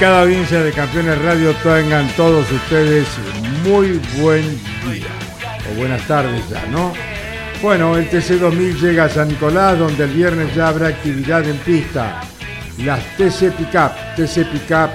[0.00, 3.06] cada audiencia de Campeones Radio tengan todos ustedes
[3.62, 4.42] muy buen
[4.90, 5.04] día
[5.70, 6.94] o buenas tardes ya, ¿no?
[7.60, 12.22] Bueno, el TC2000 llega a San Nicolás donde el viernes ya habrá actividad en pista.
[12.78, 14.90] Las TC Pickup, TC Pickup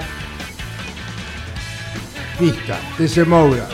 [2.40, 3.68] Pista, TC Moura,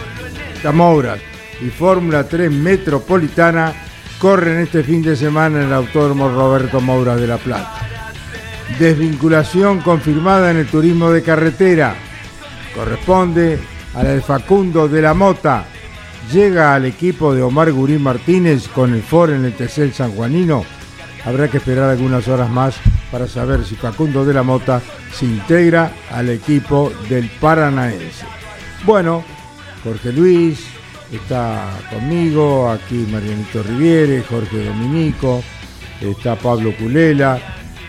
[0.75, 1.17] Moura
[1.63, 3.73] y Fórmula 3 Metropolitana
[4.19, 7.82] corren este fin de semana en el Autódromo Roberto Moura de La Plata.
[8.79, 11.95] Desvinculación confirmada en el turismo de carretera.
[12.75, 13.59] Corresponde
[13.95, 15.65] a la de Facundo de la Mota.
[16.33, 20.65] Llega al equipo de Omar Gurín Martínez con el FOR en el Tesel San Juanino.
[21.25, 22.77] Habrá que esperar algunas horas más
[23.11, 24.81] para saber si Facundo de la Mota
[25.13, 28.25] se integra al equipo del Paranaense.
[28.85, 29.23] Bueno,
[29.85, 30.65] Jorge Luis
[31.13, 35.43] está conmigo, aquí Marianito Riviere, Jorge Dominico,
[36.01, 37.39] está Pablo Culela,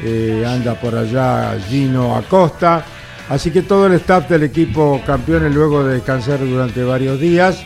[0.04, 2.86] eh, anda por allá Gino Acosta.
[3.30, 7.64] Así que todo el staff del equipo campeones luego de descansar durante varios días,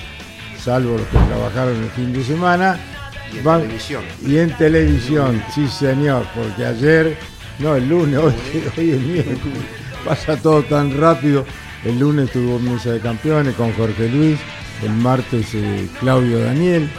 [0.60, 2.78] salvo los que trabajaron el fin de semana.
[3.34, 4.04] Y en televisión.
[4.26, 7.18] Y en televisión, sí señor, porque ayer,
[7.60, 8.34] no, el lunes, hoy,
[8.78, 9.58] hoy el miércoles,
[10.06, 11.44] pasa todo tan rápido.
[11.84, 14.40] El lunes tuvo mesa de campeones con Jorge Luis,
[14.84, 16.90] el martes eh, Claudio Daniel.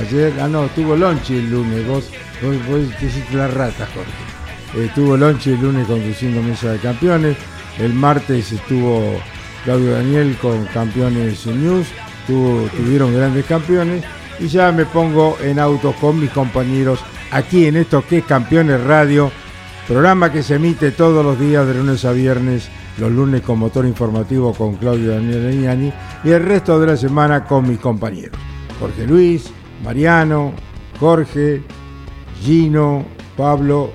[0.00, 2.10] Ayer, ah no, tuvo Lonchi el lunes, vos,
[2.42, 4.33] vos, vos hiciste la rata, Jorge.
[4.76, 7.36] Estuvo Lonchi el lunes conduciendo Mesa de Campeones.
[7.78, 9.20] El martes estuvo
[9.64, 11.86] Claudio Daniel con Campeones News.
[12.26, 14.04] tuvieron grandes campeones.
[14.40, 16.98] Y ya me pongo en auto con mis compañeros
[17.30, 19.30] aquí en esto que es Campeones Radio.
[19.86, 22.68] Programa que se emite todos los días de lunes a viernes.
[22.98, 25.92] Los lunes con motor informativo con Claudio Daniel Leñani.
[26.24, 28.38] Y el resto de la semana con mis compañeros.
[28.80, 29.52] Jorge Luis,
[29.84, 30.52] Mariano,
[30.98, 31.62] Jorge,
[32.42, 33.04] Gino,
[33.36, 33.92] Pablo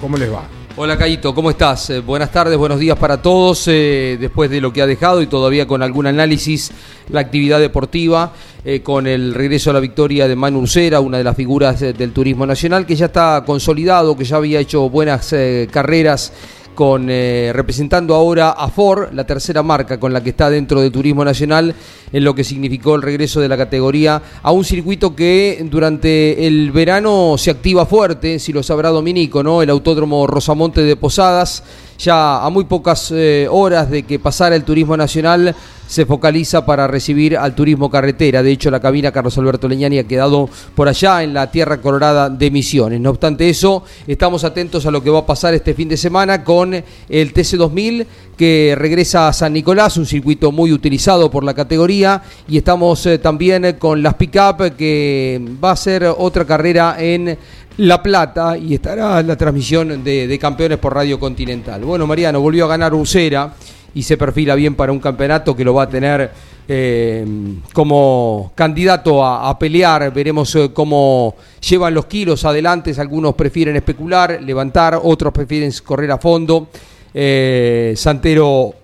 [0.00, 0.48] ¿Cómo les va?
[0.76, 1.90] Hola Caito, ¿cómo estás?
[1.90, 3.68] Eh, buenas tardes, buenos días para todos.
[3.68, 6.70] Eh, después de lo que ha dejado y todavía con algún análisis,
[7.10, 8.32] la actividad deportiva,
[8.64, 12.12] eh, con el regreso a la victoria de Manu Ursera, una de las figuras del
[12.12, 15.34] turismo nacional, que ya está consolidado, que ya había hecho buenas
[15.70, 16.32] carreras
[16.74, 20.90] con eh, representando ahora a Ford, la tercera marca con la que está dentro de
[20.90, 21.74] Turismo Nacional,
[22.12, 26.70] en lo que significó el regreso de la categoría a un circuito que durante el
[26.72, 29.62] verano se activa fuerte, si lo sabrá Dominico, ¿no?
[29.62, 31.62] El Autódromo Rosamonte de Posadas,
[32.00, 35.54] ya a muy pocas eh, horas de que pasara el Turismo Nacional
[35.86, 38.44] se focaliza para recibir al turismo carretera.
[38.44, 42.30] De hecho, la cabina Carlos Alberto Leñani ha quedado por allá en la Tierra Colorada
[42.30, 43.00] de Misiones.
[43.00, 46.44] No obstante eso, estamos atentos a lo que va a pasar este fin de semana
[46.44, 48.06] con el TC2000
[48.36, 53.18] que regresa a San Nicolás, un circuito muy utilizado por la categoría, y estamos eh,
[53.18, 57.36] también con las pick-up que va a ser otra carrera en
[57.80, 61.82] la Plata y estará la transmisión de, campeones por Radio Continental.
[61.82, 63.54] Bueno, Mariano, volvió a ganar Ucera
[63.94, 66.30] y se perfila bien para un campeonato que lo va a tener
[66.68, 67.24] eh,
[67.72, 70.12] como candidato a, pelear.
[70.12, 71.36] Veremos eh, cómo
[71.66, 72.94] llevan los kilos adelante.
[72.98, 76.68] Algunos prefieren especular, levantar, otros prefieren correr a fondo.
[77.14, 78.74] Eh, Santero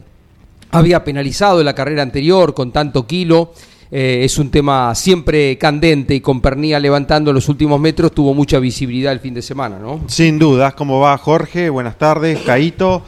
[0.71, 3.53] había penalizado en la carrera anterior con tanto kilo.
[3.99, 9.11] Es un tema siempre candente y con Pernía levantando los últimos metros tuvo mucha visibilidad
[9.11, 10.03] el fin de semana, ¿no?
[10.07, 11.71] Sin dudas, ¿cómo va Jorge?
[11.71, 13.03] Buenas tardes, Caito.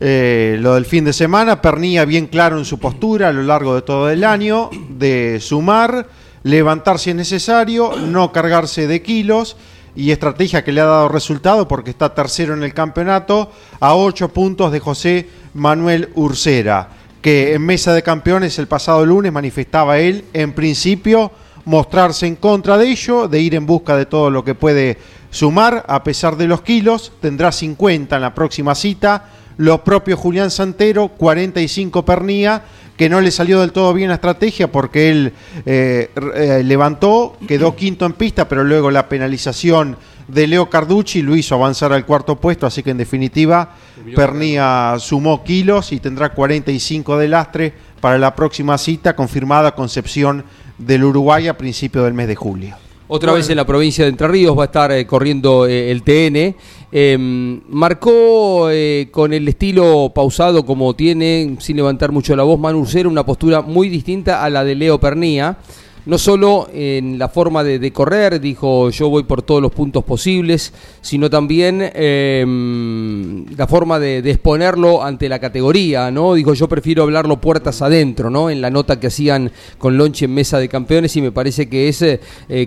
[0.00, 3.74] Eh, lo del fin de semana, Pernilla bien claro en su postura a lo largo
[3.74, 6.08] de todo el año, de sumar,
[6.42, 9.56] levantar si es necesario, no cargarse de kilos
[9.96, 13.50] y estrategia que le ha dado resultado porque está tercero en el campeonato
[13.80, 16.90] a ocho puntos de José Manuel Ursera,
[17.24, 21.32] que en mesa de campeones el pasado lunes manifestaba él en principio
[21.64, 24.98] mostrarse en contra de ello, de ir en busca de todo lo que puede
[25.30, 30.50] sumar, a pesar de los kilos, tendrá 50 en la próxima cita, los propios Julián
[30.50, 32.62] Santero, 45 Pernía,
[32.94, 35.32] que no le salió del todo bien la estrategia porque él
[35.64, 39.96] eh, eh, levantó, quedó quinto en pista, pero luego la penalización
[40.28, 43.74] de Leo Carducci lo hizo avanzar al cuarto puesto, así que en definitiva
[44.14, 50.44] Pernía sumó kilos y tendrá 45 de lastre para la próxima cita confirmada Concepción
[50.78, 52.76] del Uruguay a principios del mes de julio.
[53.06, 56.02] Otra vez en la provincia de Entre Ríos va a estar eh, corriendo eh, el
[56.02, 56.56] TN.
[56.90, 62.86] Em, marcó eh, con el estilo pausado como tiene, sin levantar mucho la voz, Manu
[63.04, 65.58] una postura muy distinta a la de Leo Pernía
[66.06, 70.72] no solo en la forma de, correr, dijo yo voy por todos los puntos posibles,
[71.00, 76.34] sino también em, la forma de, exponerlo ante la categoría, ¿no?
[76.34, 78.50] Dijo yo prefiero hablarlo puertas adentro, ¿no?
[78.50, 81.88] En la nota que hacían con Lonche en Mesa de Campeones y me parece que
[81.88, 82.18] es eh,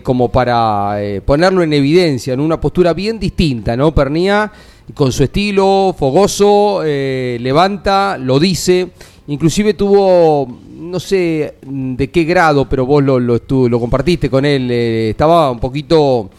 [0.02, 3.94] como para eh, ponerlo en evidencia, en una postura bien distinta, ¿no?
[3.94, 4.52] Pernía
[4.94, 8.90] con su estilo fogoso, eh, levanta, lo dice,
[9.28, 14.70] inclusive tuvo no sé de qué grado, pero vos lo, lo, lo compartiste con él,
[14.72, 16.30] eh, estaba un poquito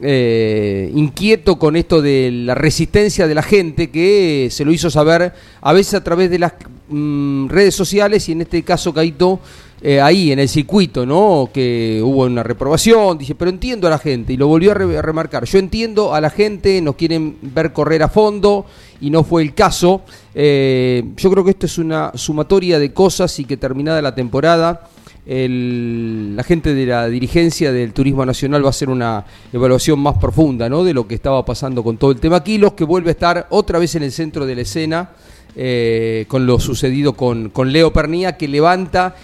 [0.00, 5.32] eh, inquieto con esto de la resistencia de la gente que se lo hizo saber
[5.60, 6.54] a veces a través de las
[6.88, 9.38] mm, redes sociales y en este caso Caito
[9.84, 11.50] eh, ahí en el circuito, ¿no?
[11.52, 15.44] Que hubo una reprobación, dice, pero entiendo a la gente, y lo volvió a, remarcar,
[15.44, 18.64] yo entiendo a la gente, nos quieren ver correr a fondo,
[19.00, 20.02] y no fue el caso.
[20.36, 24.88] Eh, yo creo que esto es una sumatoria de cosas y que terminada la temporada,
[25.26, 30.68] la gente de la dirigencia del Turismo Nacional va a hacer una evaluación más profunda,
[30.68, 30.84] ¿no?
[30.84, 33.80] De lo que estaba pasando con todo el tema Kilos, que vuelve a estar otra
[33.80, 35.10] vez en el centro de la escena.
[35.54, 39.14] Eh, con lo sucedido con, con Leo Pernía, que levanta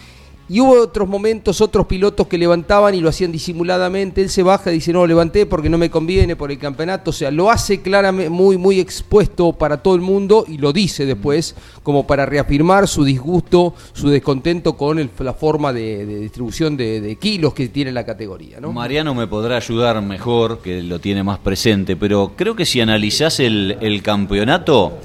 [0.48, 4.22] y hubo otros momentos, otros pilotos que levantaban y lo hacían disimuladamente.
[4.22, 7.10] Él se baja y dice, no, levanté porque no me conviene por el campeonato.
[7.10, 11.04] O sea, lo hace claramente muy, muy expuesto para todo el mundo y lo dice
[11.04, 17.52] después como para reafirmar su disgusto, su descontento con la forma de, distribución de, kilos
[17.52, 18.58] que tiene la categoría.
[18.60, 18.72] ¿no?
[18.72, 23.40] Mariano me podrá ayudar mejor, que lo tiene más presente, pero creo que si analizás
[23.40, 24.98] el, el campeonato,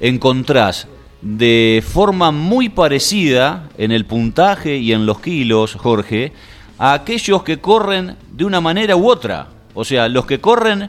[0.00, 0.88] encontrás
[1.26, 6.32] de forma muy parecida en el puntaje y en los kilos, Jorge,
[6.78, 9.48] a aquellos que corren de una manera u otra.
[9.74, 10.88] O sea, los que corren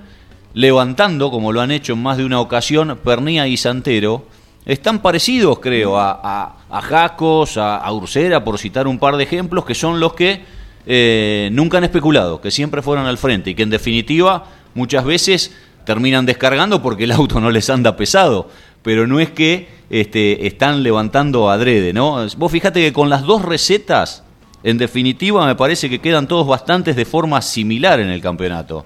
[0.54, 4.28] levantando, como lo han hecho en más de una ocasión, Pernía y Santero,
[4.64, 9.74] están parecidos, creo, a, a, Jacos, a, Ursera, por citar un par de ejemplos, que
[9.74, 10.44] son los que
[10.86, 14.46] eh, nunca han especulado, que siempre fueron al frente y que en definitiva
[14.76, 18.50] muchas veces terminan descargando porque el auto no les anda pesado
[18.88, 22.26] pero no es que este, están levantando adrede, ¿no?
[22.38, 24.24] Vos fíjate que con las dos recetas,
[24.64, 28.86] en definitiva, me parece que quedan todos bastantes de forma similar en el campeonato.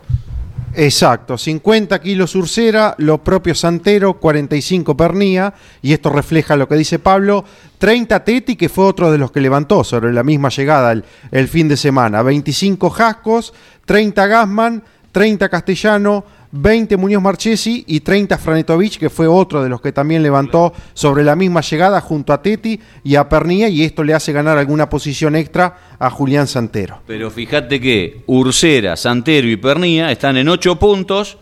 [0.73, 6.97] Exacto, 50 kilos Ursera, lo propio Santero, 45 Pernía, y esto refleja lo que dice
[6.97, 7.43] Pablo,
[7.77, 11.49] 30 Teti, que fue otro de los que levantó sobre la misma llegada el, el
[11.49, 13.53] fin de semana, 25 Jascos,
[13.85, 19.81] 30 Gasman, 30 Castellano, 20 Muñoz Marchesi y 30 Franetovich, que fue otro de los
[19.81, 24.03] que también levantó sobre la misma llegada junto a Teti y a Pernía, y esto
[24.03, 26.99] le hace ganar alguna posición extra a Julián Santero.
[27.07, 31.37] Pero fíjate que Ursera, Santero y Pernía están en 8 puntos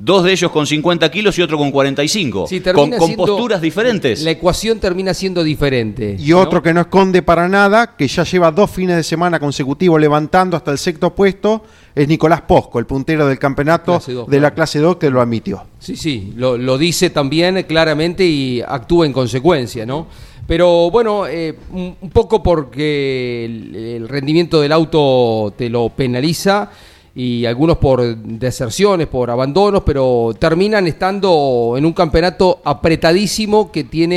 [0.00, 2.46] Dos de ellos con 50 kilos y otro con 45.
[2.72, 4.22] con, con posturas diferentes.
[4.22, 6.16] La ecuación termina siendo diferente.
[6.18, 10.00] Y otro que no esconde para nada, que ya lleva dos fines de semana consecutivos
[10.00, 11.64] levantando hasta el sexto puesto,
[11.98, 15.64] es Nicolás Posco, el puntero del campeonato de la clase 2 que lo admitió.
[15.78, 20.06] Sí, sí, lo, dice también claramente y actúa en consecuencia, ¿no?
[20.46, 26.70] Pero bueno, eh, un poco porque el rendimiento del auto te lo penaliza
[27.18, 34.16] y algunos por deserciones, por abandonos, pero terminan estando en un campeonato apretadísimo que tiene,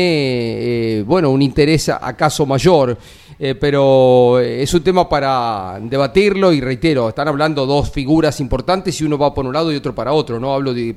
[1.00, 2.95] eh, bueno, un interés acaso mayor.
[3.43, 9.03] Eh, pero es un tema para debatirlo y reitero, están hablando dos figuras importantes y
[9.03, 10.53] uno va por un lado y otro para otro, ¿no?
[10.53, 10.95] Hablo de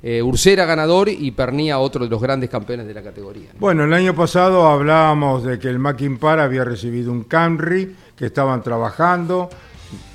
[0.00, 3.48] eh, Ursera ganador y Pernía otro de los grandes campeones de la categoría.
[3.58, 8.26] Bueno, el año pasado hablábamos de que el Mackin Par había recibido un Camry, que
[8.26, 9.50] estaban trabajando,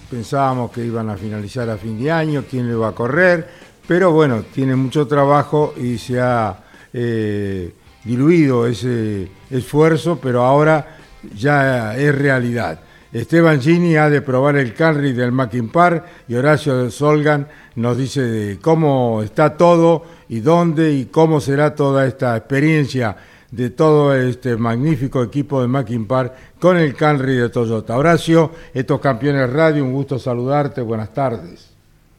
[0.09, 3.45] pensábamos que iban a finalizar a fin de año, quién le va a correr,
[3.85, 7.73] pero bueno, tiene mucho trabajo y se ha eh,
[8.05, 10.96] diluido ese esfuerzo, pero ahora
[11.35, 12.79] ya es realidad.
[13.13, 18.21] Esteban Gini ha de probar el Canry del Mackin Park y Horacio Solgan nos dice
[18.21, 23.15] de cómo está todo y dónde y cómo será toda esta experiencia
[23.51, 27.97] de todo este magnífico equipo de Mackin Park con el Camry de Toyota.
[27.97, 31.73] Horacio, estos campeones radio, un gusto saludarte, buenas tardes.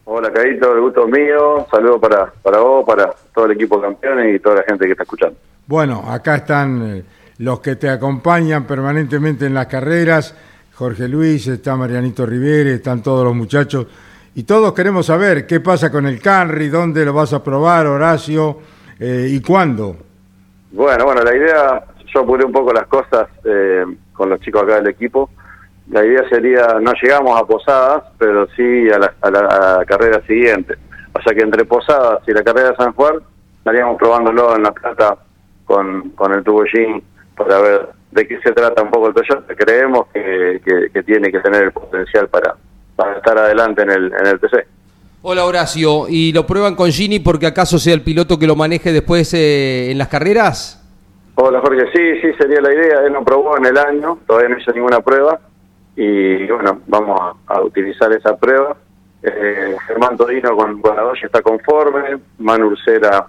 [0.04, 1.66] Hola, Caíto, el gusto es mío.
[1.70, 4.92] Saludos para, para vos, para todo el equipo de campeones y toda la gente que
[4.92, 5.36] está escuchando.
[5.66, 7.04] Bueno, acá están eh,
[7.38, 10.34] los que te acompañan permanentemente en las carreras.
[10.74, 13.86] Jorge Luis, está Marianito Rivera, están todos los muchachos.
[14.34, 18.58] Y todos queremos saber qué pasa con el Canry, dónde lo vas a probar, Horacio,
[19.00, 19.96] eh, y cuándo.
[20.70, 24.76] Bueno, bueno, la idea, yo apuré un poco las cosas eh, con los chicos acá
[24.76, 25.30] del equipo
[25.90, 30.74] la idea sería, no llegamos a Posadas, pero sí a la, carrera siguiente.
[31.14, 33.14] O sea que entre Posadas y la carrera de San Juan
[33.58, 35.16] estaríamos probándolo en La Plata
[35.64, 37.02] con, con el tubollín
[37.38, 39.54] para ver de qué se trata un poco el Toyota.
[39.54, 40.60] Creemos que,
[40.92, 42.56] que, tiene que tener el potencial para,
[42.96, 44.66] para estar adelante en el, en el TC.
[45.22, 48.92] Hola Horacio, ¿y lo prueban con Gini porque acaso sea el piloto que lo maneje
[48.92, 50.84] después eh, en las carreras?
[51.34, 53.00] Hola Jorge, sí, sí, sería la idea.
[53.06, 55.40] Él no probó en el año, todavía no hizo ninguna prueba
[55.96, 58.76] y bueno, vamos a, utilizar esa prueba.
[59.22, 63.26] Eh, Germán Torino con, con la está conforme, Manu Ursera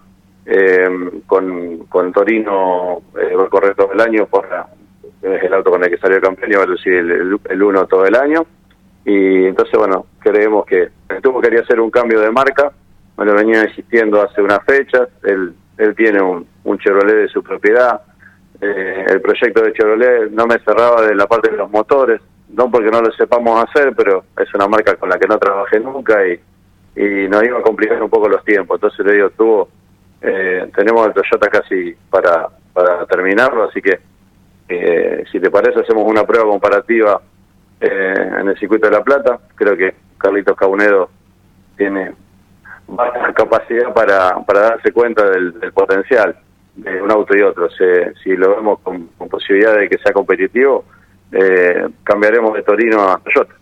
[0.50, 0.90] eh,
[1.28, 4.48] con, con Torino eh, va a correr todo el año, por
[5.22, 7.86] es el auto con el que salió campeón y va a lucir el, el, uno
[7.86, 8.46] todo el año.
[9.06, 10.90] Y entonces, bueno, creemos que
[11.22, 12.72] tuvo quería hacer un cambio de marca,
[13.18, 17.44] me lo venía insistiendo hace unas fechas, él, él tiene un, un Chevrolet de su
[17.44, 18.02] propiedad,
[18.62, 22.70] eh, el proyecto de Chevrolet no me cerraba de la parte de los motores, no
[22.72, 26.26] porque no lo sepamos hacer, pero es una marca con la que no trabajé nunca
[26.28, 26.40] y,
[26.96, 28.78] y nos iba a complicar un poco los tiempos.
[28.78, 29.70] Entonces le digo, tuvo,
[30.22, 34.00] eh, tenemos el Toyota casi para, para terminarlo, así que
[34.68, 37.22] eh, si te parece hacemos una prueba comparativa
[37.80, 39.40] eh, en el circuito de La Plata.
[39.56, 41.10] Creo que Carlitos Caunedo
[41.78, 42.14] tiene
[42.88, 46.36] bastante capacidad para, para darse cuenta del, potencial
[46.76, 47.70] de un auto y otro.
[47.70, 50.86] si lo vemos con posibilidad de que sea competitivo,
[51.32, 53.54] eh, cambiaremos de Torino a Toyota.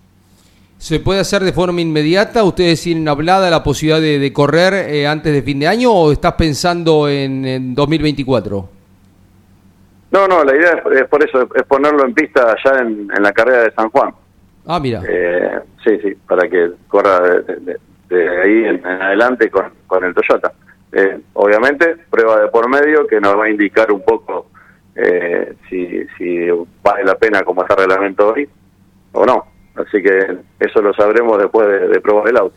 [0.77, 2.43] ¿Se puede hacer de forma inmediata?
[2.43, 6.33] ¿Ustedes tienen hablada la posibilidad de, correr eh, antes de fin de año o estás
[6.33, 8.69] pensando en, 2024?
[10.11, 13.63] No, no, la idea es, por eso, es ponerlo en pista allá en, la carrera
[13.63, 14.11] de San Juan.
[14.67, 15.01] Ah, mira.
[15.07, 20.53] Eh, sí, sí, para que corra de, ahí en, adelante con, con el Toyota.
[20.91, 24.47] Eh, obviamente, prueba de por medio que nos va a indicar un poco
[24.95, 26.47] eh, si, si
[26.81, 28.47] vale la pena como está el reglamento hoy
[29.11, 29.56] o no.
[29.77, 32.55] Así que eso lo sabremos después de, probar el auto.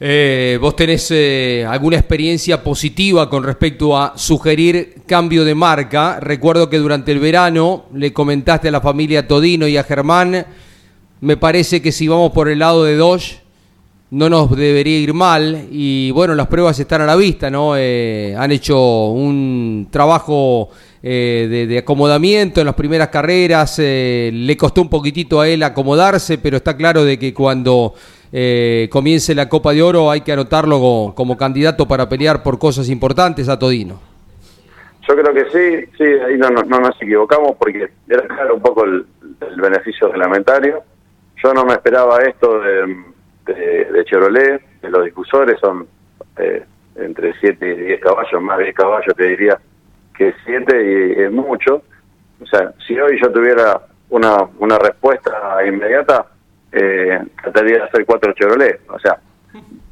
[0.00, 6.18] Eh, ¿Vos tenés eh, alguna experiencia positiva con respecto a sugerir cambio de marca?
[6.20, 10.46] Recuerdo que durante el verano le comentaste a la familia Todino y a Germán,
[11.20, 13.40] me parece que si vamos por el lado de Dodge
[14.10, 17.74] no nos debería ir mal y bueno, las pruebas están a la vista, ¿no?
[17.74, 20.70] han hecho un trabajo
[21.02, 23.78] eh, de, acomodamiento en las primeras carreras.
[23.78, 27.94] Eh, le costó un poquitito a él acomodarse, pero está claro de que cuando
[28.32, 32.88] eh, comience la Copa de Oro hay que anotarlo como, candidato para pelear por cosas
[32.88, 34.00] importantes a Todino.
[35.08, 39.06] Yo creo que sí, sí, ahí no, nos equivocamos porque era claro un poco el,
[39.56, 40.82] beneficio reglamentario.
[41.42, 42.96] Yo no me esperaba esto de,
[43.46, 45.86] de, Chevrolet, de los difusores son
[46.96, 49.58] entre 7 y 10 caballos, más de 10 caballos te diría,
[50.18, 51.82] que siete y es mucho.
[52.42, 55.32] O sea, si hoy yo tuviera una, una respuesta
[55.64, 56.26] inmediata,
[56.72, 59.18] eh, trataría de hacer cuatro Chevrolet, o sea,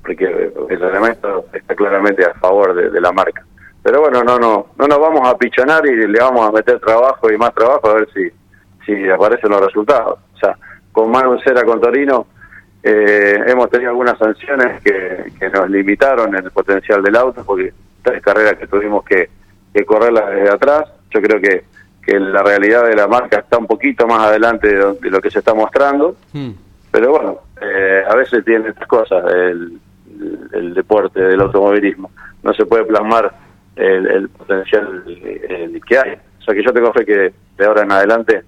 [0.03, 3.45] porque el elemento está claramente a favor de, la marca.
[3.83, 7.31] Pero bueno, no, no, no nos vamos a pichonar y le vamos a meter trabajo
[7.31, 8.29] y más trabajo a ver si,
[8.85, 10.19] si aparecen los resultados.
[10.35, 10.57] O sea,
[10.93, 12.27] con Manu Cera con Torino
[12.83, 18.23] eh, hemos tenido algunas sanciones que, que nos limitaron el potencial del auto, porque tres
[18.23, 19.29] carreras que tuvimos que
[19.77, 20.85] que correrla desde atrás.
[21.11, 21.65] Yo creo que,
[22.03, 25.41] que la realidad de la marca está un poquito más adelante de lo, que se
[25.41, 26.17] está mostrando.
[26.33, 26.53] Hmm.
[26.91, 29.79] Pero bueno, eh, a veces tiene estas cosas el,
[30.53, 32.11] el, deporte del automovilismo.
[32.43, 33.35] No se puede plasmar
[33.77, 35.05] el, potencial
[35.87, 36.13] que hay.
[36.41, 38.43] O sea que yo tengo fe que de ahora en adelante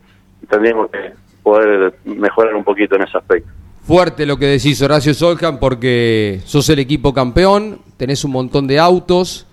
[0.48, 3.50] tendríamos que poder mejorar un poquito en ese aspecto.
[3.82, 8.78] Fuerte lo que decís Horacio Soljan porque sos el equipo campeón, tenés un montón de
[8.78, 9.47] autos,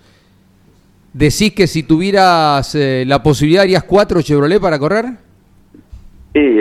[1.16, 5.06] ¿Decís que si tuvieras eh, la posibilidad harías cuatro Chevrolet para correr?
[6.34, 6.58] Sí,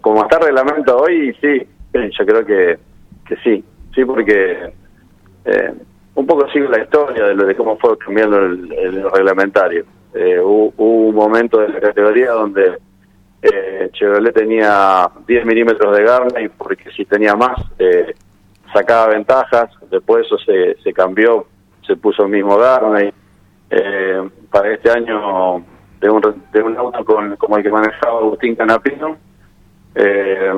[0.00, 2.78] como está el reglamento hoy, sí, yo creo que,
[3.24, 4.72] que sí, sí, porque
[5.44, 5.72] eh,
[6.16, 9.84] un poco sigue la historia de, lo, de cómo fue cambiando el, reglamentario.
[10.14, 12.78] Eh, hubo, un momento de la categoría donde
[13.92, 17.56] Chevrolet tenía 10 milímetros de Garney porque si tenía más
[18.72, 21.46] sacaba ventajas, después eso se, se cambió,
[21.86, 23.12] se puso el mismo Garney,
[23.72, 25.64] eh, para este año
[26.00, 29.16] de, un, de un auto con, como el que manejaba Agustín Canapino,
[29.94, 30.52] eh,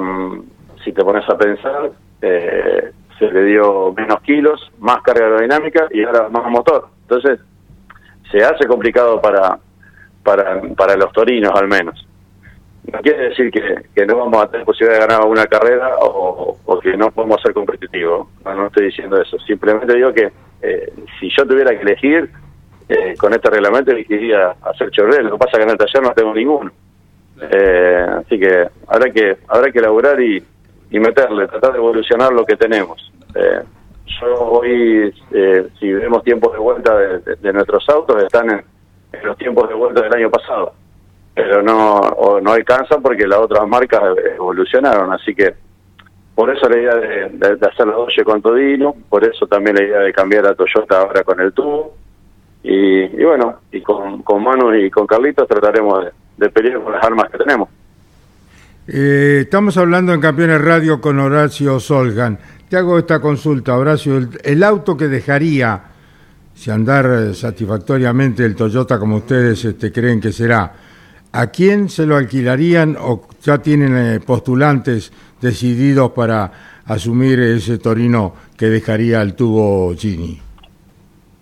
[0.83, 1.91] si te pones a pensar,
[2.21, 6.89] eh, se le dio menos kilos, más carga aerodinámica y ahora más motor.
[7.03, 7.39] Entonces,
[8.31, 9.59] se hace complicado para,
[10.25, 12.07] para, para los torinos al menos.
[12.93, 16.57] No quiere decir que, que no vamos a tener posibilidad de ganar una carrera o,
[16.65, 18.27] o que no podemos ser competitivos.
[18.45, 19.39] No, no estoy diciendo eso.
[19.39, 22.31] Simplemente digo que eh, si yo tuviera que elegir,
[22.89, 25.23] eh, con este reglamento elegiría hacer Chevrolet.
[25.23, 26.71] Lo que pasa que en el taller no tengo ninguno.
[27.41, 30.43] Eh, así que habrá que habrá que elaborar y,
[30.91, 33.13] y meterle, tratar de evolucionar lo que tenemos.
[33.35, 33.61] Eh,
[34.21, 38.65] yo hoy, eh, si vemos tiempos de vuelta de, nuestros autos, están en,
[39.25, 40.73] los tiempos de vuelta del año pasado,
[41.35, 44.03] pero no o no alcanzan porque las otras marcas
[44.37, 45.55] evolucionaron, así que
[46.35, 49.77] por eso la idea de, de- de hacer la Dodge con Todino, por eso también
[49.77, 51.95] la idea de cambiar a Toyota ahora con el tubo,
[52.67, 57.05] y, bueno, y con, con Manu y con Carlitos trataremos de, de pelear con las
[57.05, 57.69] armas que tenemos.
[58.89, 62.39] Eh, estamos hablando en Campeones Radio con Horacio Solgan.
[62.69, 64.17] Te hago esta consulta, Horacio.
[64.17, 65.83] El, el auto que dejaría,
[66.55, 70.73] si andar eh, satisfactoriamente el Toyota como ustedes este, creen que será,
[71.33, 78.35] ¿a quién se lo alquilarían o ya tienen eh, postulantes decididos para asumir ese Torino
[78.57, 80.44] que dejaría el tubo Gini?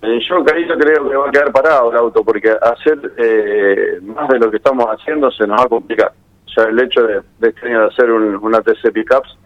[0.02, 4.28] Eh, Yo, Carito, creo que va a quedar parado el auto porque hacer eh, más
[4.28, 6.12] de lo que estamos haciendo se nos va a complicar.
[6.52, 9.38] Sea, el hecho de, de este de hacer un, una TC Pickups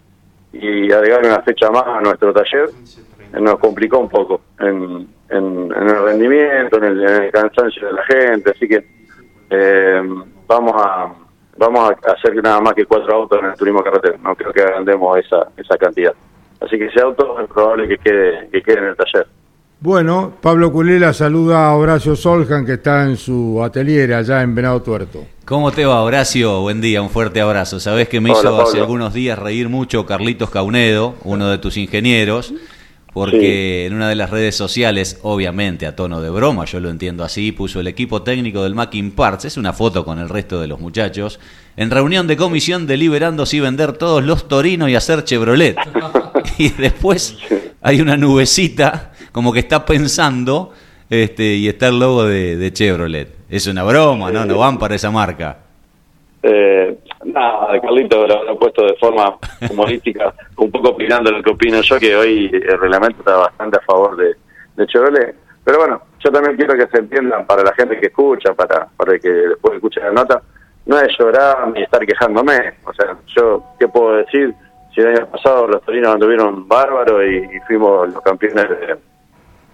[0.53, 2.71] y agregar una fecha más a nuestro taller
[3.33, 7.87] eh, nos complicó un poco en, en, en el rendimiento, en el, en el cansancio
[7.89, 8.51] de la gente.
[8.51, 8.87] Así que
[9.51, 10.03] eh,
[10.47, 11.13] vamos a
[11.59, 14.17] vamos a hacer nada más que cuatro autos en el turismo carretero.
[14.23, 16.15] No creo que agrandemos esa, esa cantidad.
[16.61, 19.27] Así que ese auto es probable que quede, que quede en el taller.
[19.78, 24.80] Bueno, Pablo Culela saluda a Horacio Solgan que está en su atelier allá en Venado
[24.80, 25.26] Tuerto.
[25.45, 26.62] ¿Cómo te va, Horacio?
[26.62, 27.78] Buen día, un fuerte abrazo.
[27.78, 31.76] Sabés que me Hola, hizo hace algunos días reír mucho Carlitos Caunedo, uno de tus
[31.76, 32.54] ingenieros,
[33.12, 37.22] porque en una de las redes sociales, obviamente a tono de broma, yo lo entiendo
[37.22, 40.68] así, puso el equipo técnico del Mackin Parts, es una foto con el resto de
[40.68, 41.38] los muchachos,
[41.77, 45.77] en reunión de comisión deliberando si vender todos los Torinos y hacer Chevrolet.
[46.59, 47.37] y después
[47.83, 50.72] hay una nubecita como que está pensando
[51.11, 53.29] este, y está el logo de, Chevrolet.
[53.51, 54.46] Es una broma, ¿no?
[54.46, 55.59] No van para esa marca.
[56.42, 59.37] Eh, nada, Carlito lo habrá puesto de forma
[59.70, 63.83] humorística, un poco opinando lo que opino yo, que hoy el reglamento está bastante a
[63.83, 64.37] favor de,
[64.75, 65.35] de Chevrolet.
[65.62, 69.12] Pero bueno, yo también quiero que se entiendan para la gente que escucha, para, para
[69.16, 70.40] el que después escuche la nota,
[70.87, 72.57] no es llorar ni estar quejándome.
[72.87, 74.55] O sea, yo, ¿qué puedo decir?
[74.94, 78.96] Si el año pasado los torinos anduvieron bárbaros y, y fuimos los campeones de-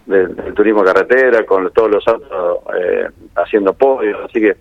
[0.07, 4.57] del, del turismo carretera, con todos los autos eh, haciendo podios, así que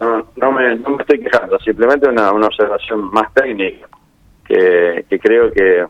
[0.00, 3.88] no, no, me, no me estoy quejando, simplemente una, una observación más técnica,
[4.44, 5.86] que, que creo que,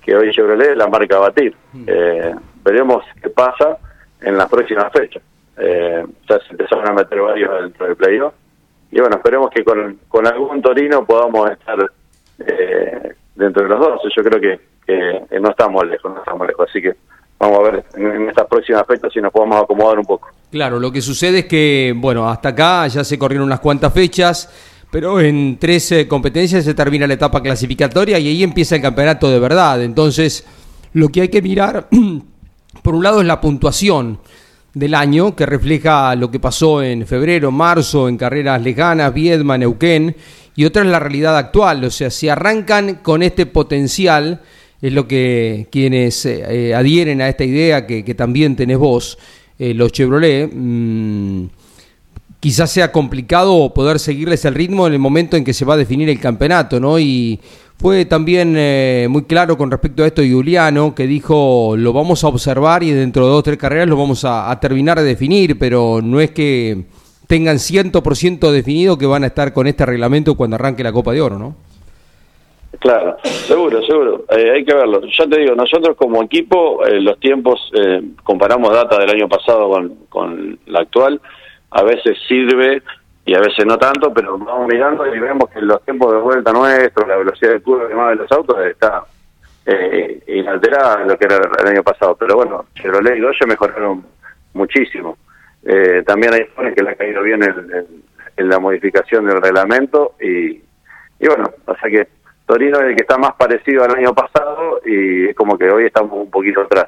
[0.00, 1.54] que hoy Chevrolet es la marca a batir.
[1.86, 3.76] Eh, veremos qué pasa
[4.20, 5.22] en las próximas fechas.
[5.56, 8.32] Eh, ya se empezaron a meter varios dentro del playoff,
[8.92, 11.78] y bueno, esperemos que con, con algún Torino podamos estar
[12.46, 14.00] eh, dentro de los dos.
[14.16, 16.94] Yo creo que, que no estamos lejos, no estamos lejos, así que
[17.38, 20.28] vamos a ver en, estas próximas fechas si nos podemos acomodar un poco.
[20.50, 24.48] Claro, lo que sucede es que, bueno, hasta acá ya se corrieron unas cuantas fechas,
[24.90, 29.30] pero en tres eh, competencias se termina la etapa clasificatoria y ahí empieza el campeonato
[29.30, 29.82] de verdad.
[29.82, 30.46] Entonces,
[30.94, 31.88] lo que hay que mirar,
[32.82, 34.18] por un lado, es la puntuación
[34.74, 40.16] del año, que refleja lo que pasó en febrero, marzo, en carreras lejanas, Viedma, Neuquén,
[40.56, 41.84] y otra es la realidad actual.
[41.84, 44.40] O sea, si arrancan con este potencial,
[44.80, 49.18] es lo que quienes eh, eh, adhieren a esta idea que, también tenés vos,
[49.58, 51.46] eh, los Chevrolet, mm,
[52.40, 55.76] quizás sea complicado poder seguirles el ritmo en el momento en que se va a
[55.76, 56.98] definir el campeonato, ¿no?
[56.98, 57.40] Y
[57.76, 62.28] fue también eh, muy claro con respecto a esto Juliano, que dijo, lo vamos a
[62.28, 65.58] observar y dentro de dos o tres carreras lo vamos a, a terminar de definir,
[65.58, 66.84] pero no es que
[67.26, 71.20] tengan 100% definido que van a estar con este reglamento cuando arranque la Copa de
[71.20, 71.67] Oro, ¿no?
[72.80, 74.24] Claro, seguro, seguro.
[74.30, 75.00] Eh, hay que verlo.
[75.18, 79.68] Ya te digo, nosotros como equipo, eh, los tiempos, eh, comparamos data del año pasado
[79.68, 81.20] con, con la actual,
[81.72, 82.82] a veces sirve
[83.24, 86.52] y a veces no tanto, pero vamos mirando y vemos que los tiempos de vuelta
[86.52, 89.02] nuestros, la velocidad de curva y demás de los autos está
[89.66, 92.16] eh, inalterada en lo que era el año pasado.
[92.18, 94.04] Pero bueno, Chevrolet y Dodge mejoraron
[94.54, 95.18] muchísimo.
[95.64, 99.42] Eh, también hay jóvenes que le ha caído bien en, en- en la modificación del
[99.42, 100.50] reglamento y,
[101.18, 102.06] y bueno, o sea que
[102.48, 105.84] Torino es el que está más parecido al año pasado y es como que hoy
[105.84, 106.86] estamos un poquito atrás.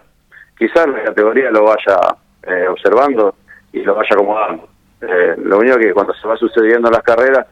[0.59, 3.35] Quizás la categoría lo vaya eh, observando
[3.71, 4.69] y lo vaya acomodando.
[5.03, 7.47] Eh, lo único que cuando se va sucediendo las carreras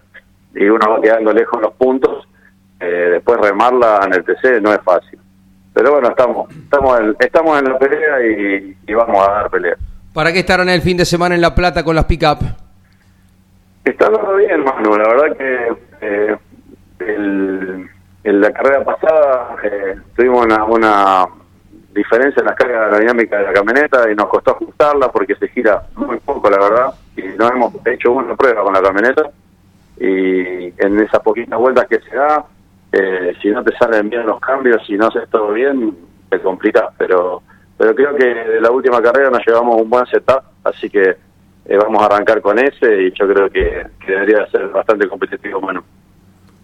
[0.54, 2.26] y uno va quedando lejos en los puntos,
[2.80, 5.18] eh, después remarla en el TC no es fácil.
[5.74, 8.26] Pero bueno, estamos estamos en, estamos en la pelea
[8.86, 9.76] y, vamos a dar pelea.
[10.14, 12.38] ¿Para qué estarán el fin de semana en La Plata con las pick-up?
[13.84, 14.96] Está todo bien, Manu.
[14.96, 16.36] La verdad que eh,
[18.28, 21.26] en la carrera pasada eh, tuvimos una,
[21.94, 25.82] diferencia en la carga aerodinámica de la camioneta y nos costó ajustarla porque se gira
[25.96, 26.94] muy poco, la verdad.
[27.16, 29.30] Y no hemos hecho una prueba con la camioneta.
[29.98, 32.44] Y en esas poquitas vueltas que se da,
[32.92, 35.96] eh, si no te salen bien los cambios, si no haces todo bien,
[36.28, 36.84] te complicas.
[36.98, 37.42] Pero,
[37.76, 41.16] pero creo que de la última carrera nos llevamos un buen setup, así que
[41.64, 45.60] eh, vamos a arrancar con ese y yo creo que, que debería ser bastante competitivo.
[45.60, 45.82] Bueno.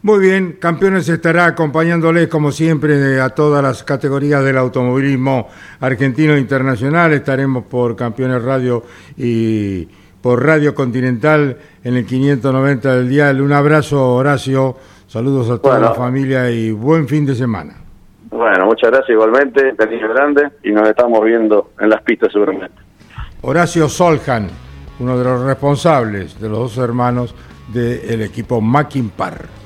[0.05, 5.49] Muy bien, Campeones estará acompañándoles como siempre a todas las categorías del automovilismo
[5.81, 7.15] argentino e internacional.
[7.15, 8.83] Estaremos por Campeones Radio
[9.17, 9.89] y
[10.21, 13.41] por Radio Continental en el 590 del dial.
[13.41, 14.77] Un abrazo, Horacio.
[15.07, 17.73] Saludos a toda la familia y buen fin de semana.
[18.29, 22.77] Bueno, muchas gracias igualmente, cariño grande, y nos estamos viendo en las pistas seguramente.
[23.41, 24.51] Horacio Soljan,
[25.01, 27.35] uno de los responsables de los dos hermanos
[27.73, 29.64] del equipo Mackin Par.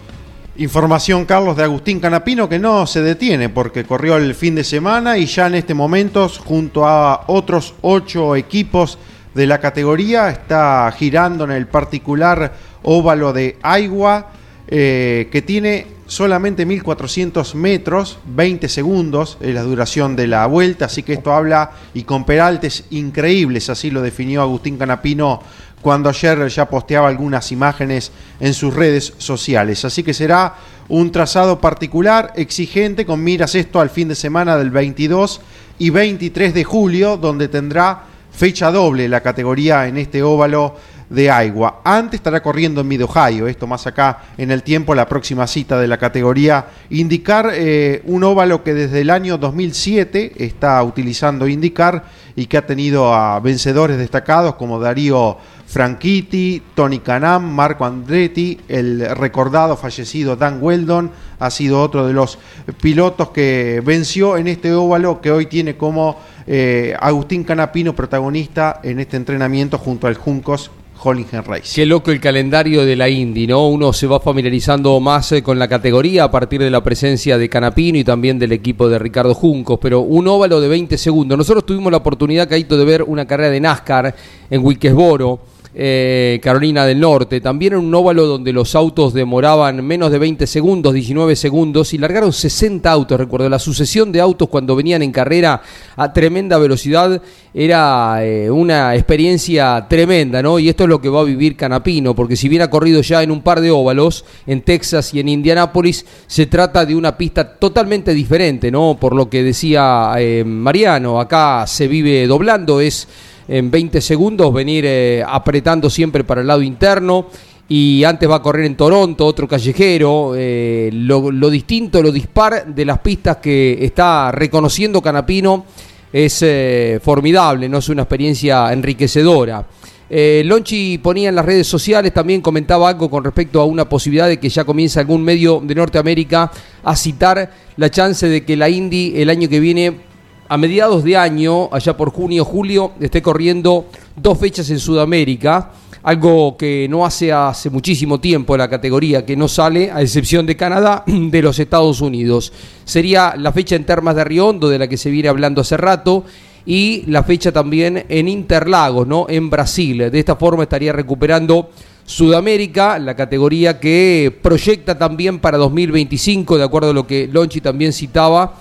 [0.59, 5.17] Información, Carlos, de Agustín Canapino, que no se detiene porque corrió el fin de semana
[5.17, 8.99] y ya en este momento, junto a otros ocho equipos
[9.35, 14.33] de la categoría, está girando en el particular óvalo de Aigua,
[14.67, 21.03] eh, que tiene solamente 1400 metros, 20 segundos es la duración de la vuelta, así
[21.03, 25.41] que esto habla y con peraltes increíbles, así lo definió Agustín Canapino
[25.83, 29.85] cuando ayer ya posteaba algunas imágenes en sus redes sociales.
[29.85, 30.57] Así que será
[30.89, 35.41] un trazado particular, exigente, con miras esto al fin de semana del 22
[35.79, 40.77] y 23 de julio, donde tendrá fecha doble la categoría en este óvalo
[41.11, 41.81] de Agua.
[41.85, 45.79] Antes estará corriendo en Mid Ohio, esto más acá en el tiempo, la próxima cita
[45.79, 46.67] de la categoría.
[46.91, 52.05] Indicar eh, un óvalo que desde el año 2007 está utilizando Indicar
[52.37, 59.07] y que ha tenido a vencedores destacados como Darío Franchitti, Tony Canam, Marco Andretti, el
[59.17, 62.39] recordado fallecido Dan Weldon, ha sido otro de los
[62.81, 69.01] pilotos que venció en este óvalo que hoy tiene como eh, Agustín Canapino protagonista en
[69.01, 70.71] este entrenamiento junto al Juncos
[71.03, 71.73] Hollingen Race.
[71.75, 73.69] Qué loco el calendario de la Indy, ¿no?
[73.69, 77.49] Uno se va familiarizando más eh, con la categoría a partir de la presencia de
[77.49, 81.39] Canapino y también del equipo de Ricardo Juncos, pero un óvalo de 20 segundos.
[81.39, 84.15] Nosotros tuvimos la oportunidad, Caito, de ver una carrera de NASCAR
[84.51, 85.41] en Wilkesboro
[85.75, 90.47] eh, Carolina del Norte, también en un óvalo donde los autos demoraban menos de 20
[90.47, 95.13] segundos, 19 segundos, y largaron 60 autos, recuerdo, la sucesión de autos cuando venían en
[95.13, 95.63] carrera
[95.97, 97.21] a tremenda velocidad
[97.53, 100.59] era eh, una experiencia tremenda, ¿no?
[100.59, 103.23] Y esto es lo que va a vivir Canapino, porque si bien ha corrido ya
[103.23, 107.59] en un par de óvalos, en Texas y en Indianápolis, se trata de una pista
[107.59, 108.97] totalmente diferente, ¿no?
[109.01, 113.09] Por lo que decía eh, Mariano, acá se vive doblando, es
[113.49, 117.27] en 20 segundos, venir eh, apretando siempre para el lado interno.
[117.71, 120.33] Y antes va a correr en Toronto, otro callejero.
[120.37, 125.67] Eh, lo, distinto, lo dispar de las pistas que está reconociendo Canapino
[126.11, 129.67] es eh, formidable, no es una experiencia enriquecedora.
[130.11, 134.41] Lonchi ponía en las redes sociales, también comentaba algo con respecto a una posibilidad de
[134.41, 136.51] que ya comience algún medio de Norteamérica
[136.83, 140.08] a citar la chance de que la Indy el año que viene
[140.49, 146.57] a mediados de año, allá por junio, julio, esté corriendo dos fechas en Sudamérica, algo
[146.57, 151.05] que no hace hace muchísimo tiempo la categoría, que no sale, a excepción de Canadá,
[151.07, 152.53] de los Estados Unidos.
[152.85, 156.25] Sería la fecha en Termas de Riondo, de la que se viene hablando hace rato,
[156.65, 159.27] y la fecha también en Interlagos, ¿no?
[159.29, 160.11] En Brasil.
[160.11, 161.71] De esta forma estaría recuperando
[162.05, 167.93] Sudamérica, la categoría que proyecta también para 2025, de acuerdo a lo que Lonchi también
[167.93, 168.55] citaba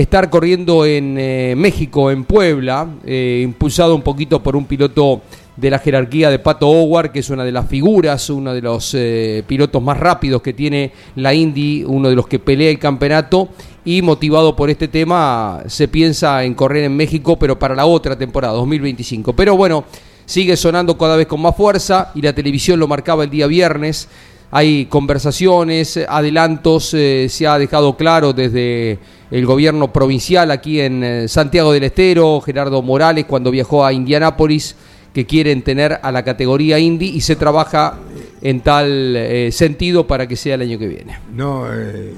[0.00, 5.22] estar corriendo en eh, México, en Puebla, eh, impulsado un poquito por un piloto
[5.56, 8.94] de la jerarquía de Pato Howard, que es una de las figuras, uno de los
[8.94, 13.48] eh, pilotos más rápidos que tiene la Indy, uno de los que pelea el campeonato,
[13.84, 18.16] y motivado por este tema se piensa en correr en México, pero para la otra
[18.16, 19.32] temporada, 2025.
[19.32, 19.84] Pero bueno,
[20.26, 24.08] sigue sonando cada vez con más fuerza y la televisión lo marcaba el día viernes.
[24.50, 28.98] Hay conversaciones, adelantos, se ha dejado claro desde
[29.30, 34.74] el gobierno provincial aquí en eh, Santiago del Estero, Gerardo Morales cuando viajó a Indianápolis,
[35.12, 37.98] que quieren tener a la categoría Indy y se trabaja
[38.40, 41.18] en tal eh, sentido para que sea el año que viene.
[41.34, 42.14] No, eh,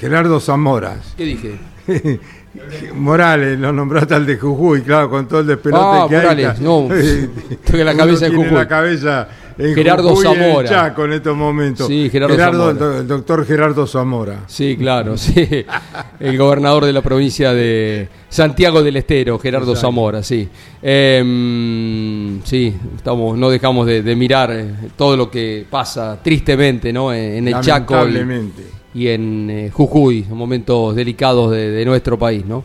[0.00, 0.96] Gerardo Zamora.
[1.16, 1.58] ¿Qué dije?
[2.94, 6.64] Morales, lo nombraste al de Jujuy, claro, con todo el despelote Ah, que Morales, hay.
[6.64, 8.50] no, en la cabeza de Jujuy.
[8.50, 9.28] la cabeza
[9.74, 10.68] Gerardo Jujuy Zamora.
[10.68, 11.86] Chaco en estos momentos.
[11.86, 12.98] Sí, Gerardo el, Zamora.
[12.98, 14.40] el doctor Gerardo Zamora.
[14.46, 15.64] Sí, claro, sí.
[16.20, 19.88] El gobernador de la provincia de Santiago del Estero, Gerardo Exacto.
[19.88, 20.48] Zamora, sí.
[20.80, 27.12] Em, sí, estamos, no dejamos de, de mirar eh, todo lo que pasa tristemente, ¿no?
[27.12, 28.06] En, el Chaco
[28.94, 32.64] y, en eh, Jujuy, momentos delicados de, de nuestro país, ¿no?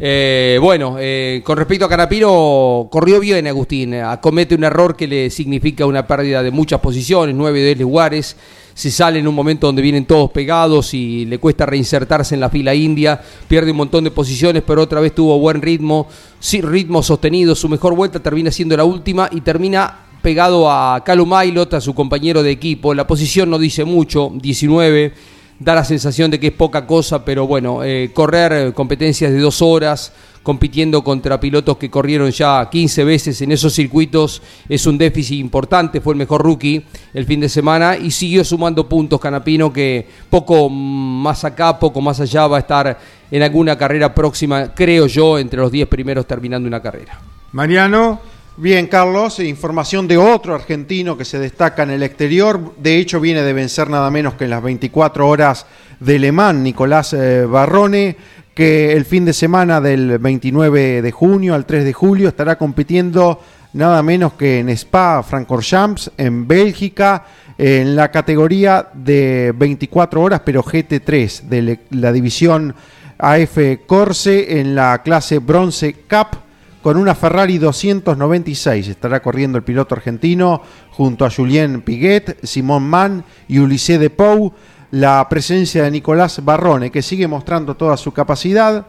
[0.00, 5.08] Eh, bueno, eh, con respecto a Canapino, corrió bien Agustín, eh, acomete un error que
[5.08, 8.36] le significa una pérdida de muchas posiciones, nueve de 10 lugares,
[8.74, 12.48] se sale en un momento donde vienen todos pegados y le cuesta reinsertarse en la
[12.48, 16.06] fila india, pierde un montón de posiciones, pero otra vez tuvo buen ritmo,
[16.38, 21.32] sí, ritmo sostenido, su mejor vuelta termina siendo la última y termina pegado a Calum
[21.32, 25.12] Aylot, a su compañero de equipo, la posición no dice mucho, 19,
[25.58, 29.40] da la sensación de que es poca cosa, pero bueno, eh, correr eh, competencias de
[29.40, 34.96] dos horas, compitiendo contra pilotos que corrieron ya 15 veces en esos circuitos, es un
[34.96, 39.72] déficit importante, fue el mejor rookie el fin de semana y siguió sumando puntos Canapino
[39.72, 42.98] que poco más acá, poco más allá va a estar
[43.30, 47.20] en alguna carrera próxima, creo yo, entre los 10 primeros terminando una carrera.
[47.52, 48.20] Mariano,
[48.60, 52.74] Bien, Carlos, información de otro argentino que se destaca en el exterior.
[52.76, 55.64] De hecho, viene de vencer nada menos que en las 24 horas
[56.00, 58.16] de Le Mans, Nicolás eh, Barrone,
[58.56, 63.40] que el fin de semana del 29 de junio al 3 de julio estará compitiendo
[63.74, 70.64] nada menos que en Spa Francorchamps, en Bélgica, en la categoría de 24 horas, pero
[70.64, 72.74] GT3, de la división
[73.18, 76.47] AF Corse, en la clase Bronze Cup
[76.82, 78.88] con una Ferrari 296.
[78.88, 84.52] Estará corriendo el piloto argentino junto a Julien Piguet, Simón Mann y Ulysse de Pou.
[84.90, 88.86] La presencia de Nicolás Barrone, que sigue mostrando toda su capacidad.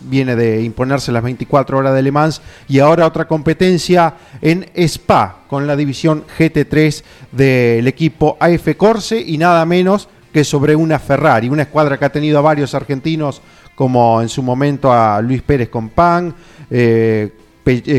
[0.00, 5.42] Viene de imponerse las 24 horas de Le Mans y ahora otra competencia en Spa
[5.48, 11.48] con la división GT3 del equipo AF Corse y nada menos que sobre una Ferrari,
[11.48, 13.42] una escuadra que ha tenido a varios argentinos
[13.74, 16.34] como en su momento a Luis Pérez Compán,
[16.72, 17.30] eh,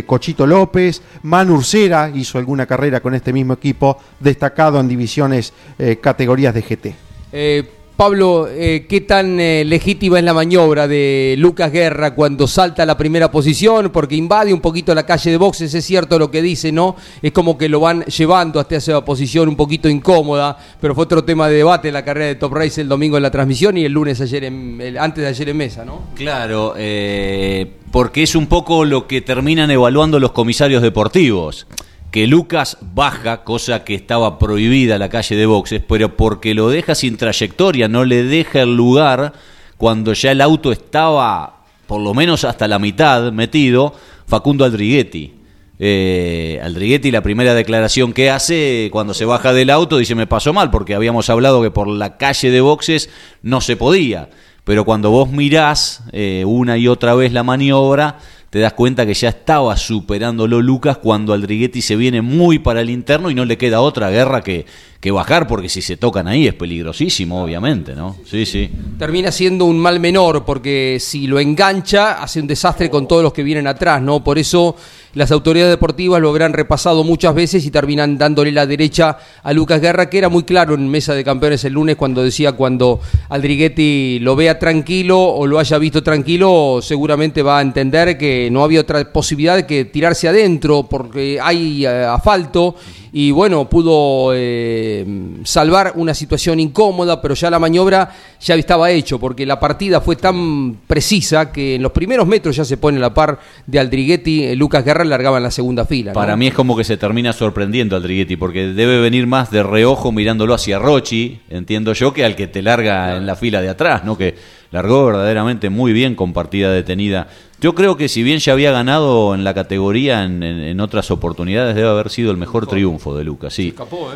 [0.06, 5.98] Cochito López, Manu Ursera hizo alguna carrera con este mismo equipo, destacado en divisiones eh,
[6.02, 6.96] categorías de GT.
[7.32, 12.82] Eh, Pablo, eh, ¿qué tan eh, legítima es la maniobra de Lucas Guerra cuando salta
[12.82, 13.92] a la primera posición?
[13.92, 16.96] Porque invade un poquito la calle de boxes, es cierto lo que dice, ¿no?
[17.22, 21.24] Es como que lo van llevando hasta esa posición un poquito incómoda, pero fue otro
[21.24, 23.86] tema de debate en la carrera de Top Race el domingo en la transmisión y
[23.86, 26.02] el lunes ayer en, antes de ayer en mesa, ¿no?
[26.16, 31.68] Claro, eh, porque es un poco lo que terminan evaluando los comisarios deportivos.
[32.14, 36.94] Que Lucas baja, cosa que estaba prohibida la calle de boxes, pero porque lo deja
[36.94, 39.34] sin trayectoria, no le deja el lugar
[39.78, 43.96] cuando ya el auto estaba, por lo menos hasta la mitad, metido,
[44.28, 45.34] Facundo Aldriguetti.
[45.80, 50.54] Eh, Aldriguetti, la primera declaración que hace cuando se baja del auto, dice: Me pasó
[50.54, 53.10] mal, porque habíamos hablado que por la calle de boxes
[53.42, 54.30] no se podía.
[54.66, 58.20] Pero cuando vos mirás eh, una y otra vez la maniobra,
[58.54, 62.92] te das cuenta que ya estaba superándolo Lucas cuando Aldriguetti se viene muy para el
[62.92, 64.68] interno y no le queda otra guerra que,
[65.04, 68.16] que bajar, porque si se tocan ahí es peligrosísimo, obviamente, ¿no?
[68.24, 68.72] Sí, sí.
[68.98, 73.34] termina siendo un mal menor, porque si lo engancha, hace un desastre con todos los
[73.34, 74.24] que vienen atrás, ¿no?
[74.24, 74.78] Por eso
[75.14, 79.82] las autoridades deportivas lo habrán repasado muchas veces y terminan dándole la derecha a Lucas
[79.82, 84.20] Guerra, que era muy claro en Mesa de Campeones el lunes cuando decía cuando Aldriguetti
[84.22, 88.80] lo vea tranquilo o lo haya visto tranquilo, seguramente va a entender que no había
[88.80, 92.76] otra posibilidad que tirarse adentro porque hay eh, asfalto
[93.16, 95.06] y bueno, pudo eh,
[95.44, 98.10] salvar una situación incómoda, pero ya la maniobra
[98.42, 102.66] ya estaba hecho, porque la partida fue tan precisa que en los primeros metros ya
[102.66, 106.12] se pone la par de Aldriguetti, eh, Lucas Guerra largaba en la segunda fila.
[106.14, 110.12] Para mí es como que se termina sorprendiendo Aldriguetti, porque debe venir más de reojo
[110.12, 114.04] mirándolo hacia Rochi, entiendo yo, que al que te larga en la fila de atrás,
[114.04, 114.18] ¿no?
[114.18, 114.34] Que
[114.74, 117.28] largó verdaderamente muy bien con partida detenida.
[117.62, 121.10] Yo creo que si bien ya había ganado en la categoría en, en- en otras
[121.12, 123.72] oportunidades, debe haber sido el mejor triunfo de Lucas, sí.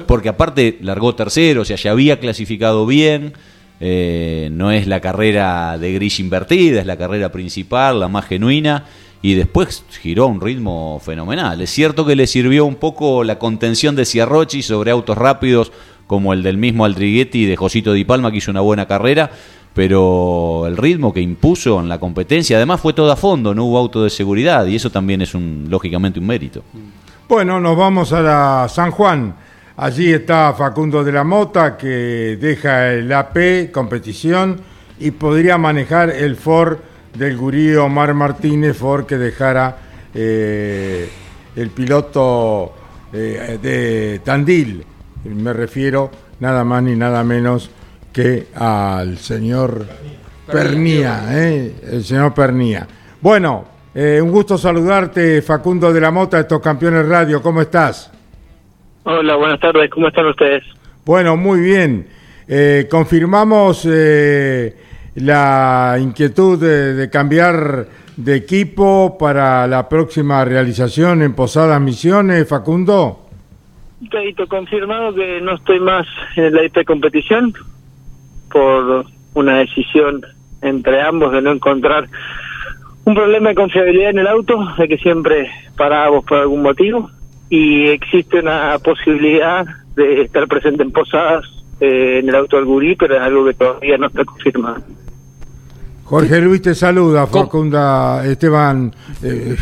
[0.06, 3.32] Porque aparte largó tercero, o sea, ya había clasificado bien.
[3.80, 8.86] eh, no es la carrera de gris invertida, es la carrera principal, la más genuina
[9.22, 11.62] y después giró a un ritmo fenomenal.
[11.62, 15.72] Es cierto que le sirvió un poco la contención de Ciarrochi sobre autos rápidos
[16.08, 19.30] como el del mismo Aldriguetti y de Josito Di Palma que hizo una buena carrera,
[19.78, 23.78] pero el ritmo que impuso en la competencia, además fue todo a fondo, no hubo
[23.78, 26.64] auto de seguridad y eso también es lógicamente un mérito.
[27.30, 29.36] Bueno, nos vamos a la San Juan.
[29.76, 34.60] Allí está Facundo de la Mota que deja el AP competición
[35.00, 36.80] y podría manejar el Ford
[37.14, 39.78] del gurí Omar Martínez por que dejara
[40.12, 41.08] eh,
[41.56, 42.74] el piloto
[43.14, 44.84] eh, de Tandil.
[45.24, 46.10] Me refiero
[46.40, 47.70] nada más ni nada menos
[48.18, 49.86] que al señor
[50.52, 52.88] Pernía, eh, el señor Pernía.
[53.22, 58.12] Bueno, eh, un gusto saludarte, Facundo de la Mota, estos campeones radio, ¿cómo estás?
[59.04, 60.64] Hola, buenas tardes, ¿cómo están ustedes?
[61.06, 62.08] Bueno, muy bien.
[62.48, 64.76] Eh, confirmamos eh,
[65.14, 73.28] la inquietud de, de cambiar de equipo para la próxima realización en Posadas Misiones, Facundo.
[74.10, 77.54] Caíto, confirmado que no estoy más en la IP competición
[78.52, 80.26] por una decisión
[80.62, 82.10] entre ambos de no encontrar
[83.06, 87.10] un problema de confiabilidad en el auto, de que siempre parábamos por algún motivo
[87.50, 91.46] y existe una posibilidad de estar presente en Posadas
[91.80, 94.84] eh, en el auto del Gurí, pero es algo que todavía no está confirmado.
[96.04, 98.94] Jorge Luis te saluda, Facunda Esteban.
[99.24, 99.56] eh,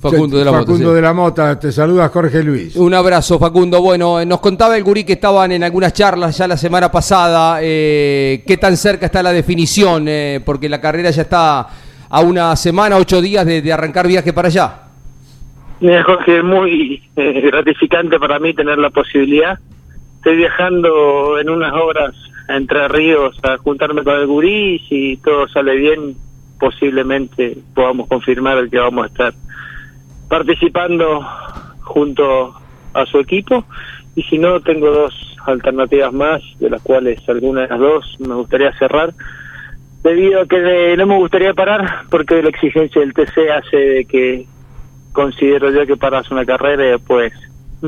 [0.00, 0.94] Facundo de la Mota, Facundo sí.
[0.94, 2.76] de la Mota, te saluda Jorge Luis.
[2.76, 3.80] Un abrazo, Facundo.
[3.80, 7.58] Bueno, eh, nos contaba el gurí que estaban en algunas charlas ya la semana pasada.
[7.62, 10.06] eh, ¿Qué tan cerca está la definición?
[10.08, 11.66] Eh, porque la carrera ya está
[12.08, 14.82] a una semana, ocho días de, de arrancar viaje para allá.
[15.80, 19.58] Mira, Jorge, es muy eh, gratificante para mí tener la posibilidad.
[20.16, 22.14] Estoy viajando en unas horas
[22.48, 26.16] a Entre Ríos a juntarme con el gurí y si todo sale bien,
[26.58, 29.34] posiblemente podamos confirmar que vamos a estar
[30.28, 31.26] participando
[31.82, 32.54] junto
[32.94, 33.64] a su equipo
[34.14, 38.34] y si no, tengo dos alternativas más, de las cuales alguna de las dos me
[38.34, 39.12] gustaría cerrar
[40.02, 44.46] debido a que no me gustaría parar porque la exigencia del TC hace de que
[45.12, 47.32] considero yo que paras una carrera y después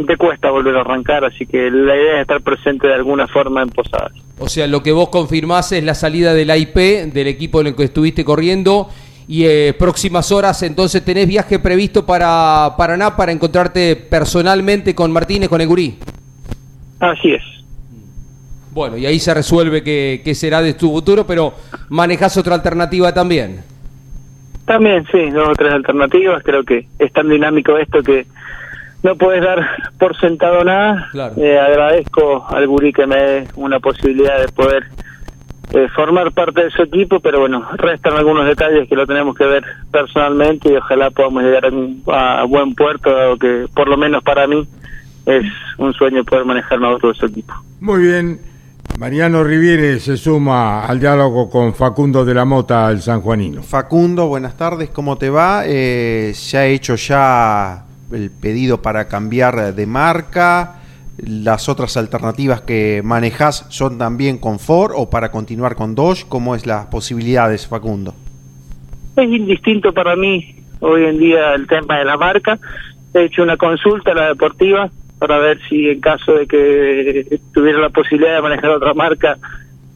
[0.06, 3.62] te cuesta volver a arrancar, así que la idea es estar presente de alguna forma
[3.62, 4.12] en Posadas.
[4.38, 6.76] O sea, lo que vos confirmás es la salida del IP,
[7.12, 8.88] del equipo en el que estuviste corriendo.
[9.28, 15.50] Y eh, próximas horas, entonces, ¿tenés viaje previsto para Paraná para encontrarte personalmente con Martínez,
[15.50, 15.98] con el gurí?
[16.98, 17.42] Así es.
[18.72, 21.52] Bueno, y ahí se resuelve qué, qué será de tu futuro, pero
[21.90, 23.60] manejás otra alternativa también.
[24.64, 26.42] También, sí, dos o tres alternativas.
[26.42, 28.26] Creo que es tan dinámico esto que
[29.02, 29.66] no puedes dar
[29.98, 31.08] por sentado nada.
[31.12, 31.34] Claro.
[31.36, 34.84] Eh, agradezco al Gurí que me dé una posibilidad de poder
[35.74, 39.44] eh, formar parte de su equipo, pero bueno, restan algunos detalles que lo tenemos que
[39.44, 43.96] ver personalmente y ojalá podamos llegar a, un- a buen puerto, dado que por lo
[43.96, 44.66] menos para mí
[45.26, 45.44] es
[45.76, 47.52] un sueño poder manejar un auto de su equipo.
[47.80, 48.40] Muy bien.
[48.98, 53.62] Mariano Riviere se suma al diálogo con Facundo de la Mota, el sanjuanino.
[53.62, 55.62] Facundo, buenas tardes, ¿cómo te va?
[55.66, 60.77] Eh, ¿Se ha hecho ya el pedido para cambiar de marca?
[61.18, 66.24] ¿Las otras alternativas que manejas son también con Ford o para continuar con Dodge?
[66.28, 68.14] ¿Cómo es las posibilidades, Facundo?
[69.16, 72.58] Es indistinto para mí hoy en día el tema de la marca.
[73.14, 77.80] He hecho una consulta a la deportiva para ver si en caso de que tuviera
[77.80, 79.36] la posibilidad de manejar otra marca,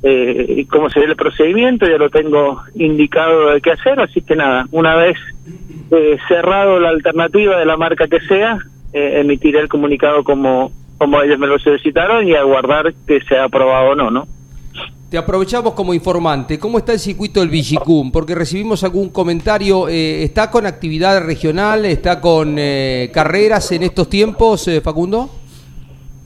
[0.03, 4.67] eh, cómo sería el procedimiento, ya lo tengo indicado de qué hacer, así que nada,
[4.73, 5.17] una vez
[5.93, 8.59] eh, cerrado la alternativa de la marca que sea,
[8.93, 13.91] eh, emitiré el comunicado como, como ellos me lo solicitaron y aguardar que sea aprobado
[13.91, 14.29] o no, ¿no?
[15.11, 16.61] Te aprovechamos como informante.
[16.61, 18.12] ¿Cómo está el circuito del Vigicum?
[18.12, 19.88] Porque recibimos algún comentario.
[19.88, 21.87] eh, ¿Está con actividad regional?
[21.87, 25.29] ¿Está con eh, carreras en estos tiempos, eh, Facundo?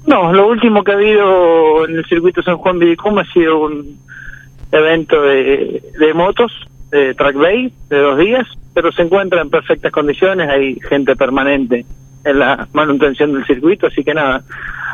[0.06, 3.98] No, lo último que ha habido en el circuito San Juan Villicum ha sido un
[4.72, 6.52] evento de, de motos,
[6.90, 11.86] de track day, de dos días, pero se encuentra en perfectas condiciones, hay gente permanente
[12.26, 14.42] en la manutención del circuito, así que nada,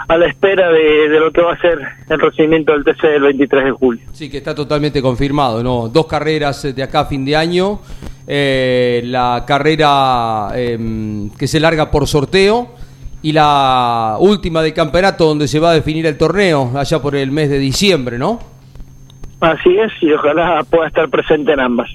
[0.09, 3.23] a la espera de, de lo que va a ser el recibimiento del TC del
[3.23, 4.03] 23 de julio.
[4.13, 5.89] Sí, que está totalmente confirmado, ¿no?
[5.89, 7.81] Dos carreras eh, de acá a fin de año.
[8.27, 12.69] eh, la carrera eh, que se larga por sorteo
[13.23, 17.31] y la última del campeonato donde se va a definir el torneo, allá por el
[17.31, 18.39] mes de diciembre, ¿no?
[19.41, 21.89] Así es, y ojalá pueda estar presente en ambas.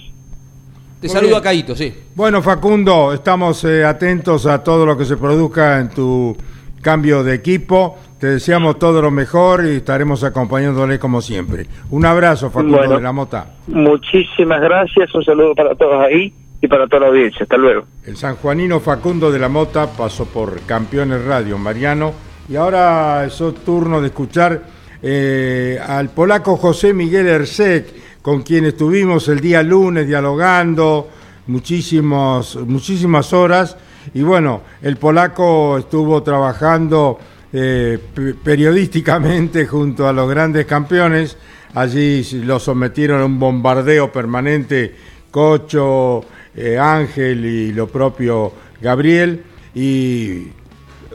[0.99, 1.39] Te Muy saludo bien.
[1.39, 1.93] a Caíto, sí.
[2.15, 6.35] Bueno, Facundo, estamos eh, atentos a todo lo que se produzca en tu
[6.81, 7.97] cambio de equipo.
[8.19, 11.67] Te deseamos todo lo mejor y estaremos acompañándole como siempre.
[11.91, 12.95] Un abrazo, Facundo Bueno.
[12.95, 13.45] de la Mota.
[13.67, 17.43] Muchísimas gracias, un saludo para todos ahí y para toda la audiencia.
[17.43, 17.85] Hasta luego.
[18.03, 22.11] El sanjuanino Facundo de la Mota pasó por Campeones Radio, Mariano.
[22.49, 24.63] Y ahora es turno de escuchar
[25.03, 27.85] eh, al polaco José Miguel Ersek,
[28.27, 31.07] con quien estuvimos el día lunes dialogando
[31.47, 33.77] muchísimos, muchísimas horas.
[34.13, 37.17] Y bueno, el polaco estuvo trabajando
[37.53, 41.37] eh, pe- periodísticamente junto a los grandes campeones.
[41.73, 44.93] Allí lo sometieron a un bombardeo permanente
[45.31, 48.51] Cocho, eh, Ángel y lo propio
[48.81, 49.41] Gabriel.
[49.73, 50.47] Y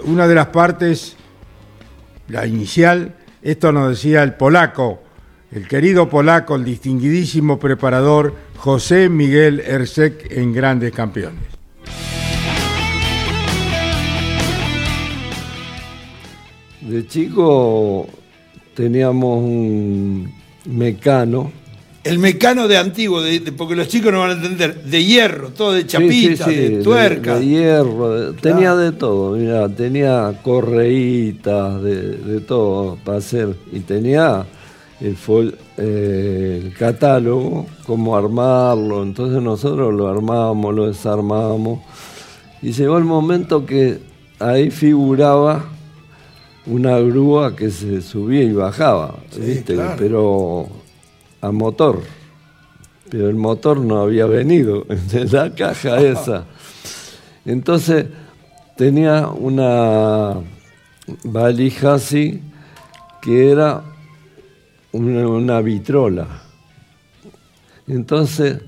[0.04, 1.14] una de las partes,
[2.28, 5.01] la inicial, esto nos decía el polaco,
[5.52, 11.40] el querido polaco, el distinguidísimo preparador José Miguel Ersek en Grandes Campeones.
[16.80, 18.06] De chico
[18.74, 20.32] teníamos un
[20.66, 21.52] mecano.
[22.02, 25.50] El mecano de antiguo, de- de- porque los chicos no van a entender, de hierro,
[25.50, 27.38] todo de chapita, Sí, sí, sí, de tuerca.
[27.38, 33.54] De, hierro, de- tenía de todo, mira, tenía correitas, de, de todo para hacer.
[33.70, 34.44] Y tenía
[35.04, 39.02] eh, el catálogo, cómo armarlo.
[39.02, 41.80] Entonces nosotros lo armábamos, lo desarmábamos.
[42.60, 43.98] Y llegó el momento que
[44.38, 45.64] ahí figuraba
[46.66, 49.74] una grúa que se subía y bajaba, ¿viste?
[49.74, 49.96] claro.
[49.98, 50.68] pero
[51.40, 52.00] a motor.
[53.10, 56.44] Pero el motor no había venido de la caja esa.
[57.44, 58.06] Entonces
[58.76, 60.34] tenía una
[61.24, 62.40] valija así
[63.20, 63.82] que era
[64.92, 66.26] una, una vitrola.
[67.88, 68.58] Entonces,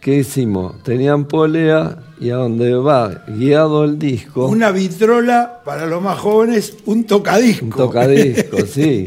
[0.00, 0.82] ¿qué hicimos?
[0.82, 4.46] Tenían polea y a donde va guiado el disco.
[4.46, 7.64] Una vitrola, para los más jóvenes, un tocadisco.
[7.64, 9.06] Un tocadisco, sí.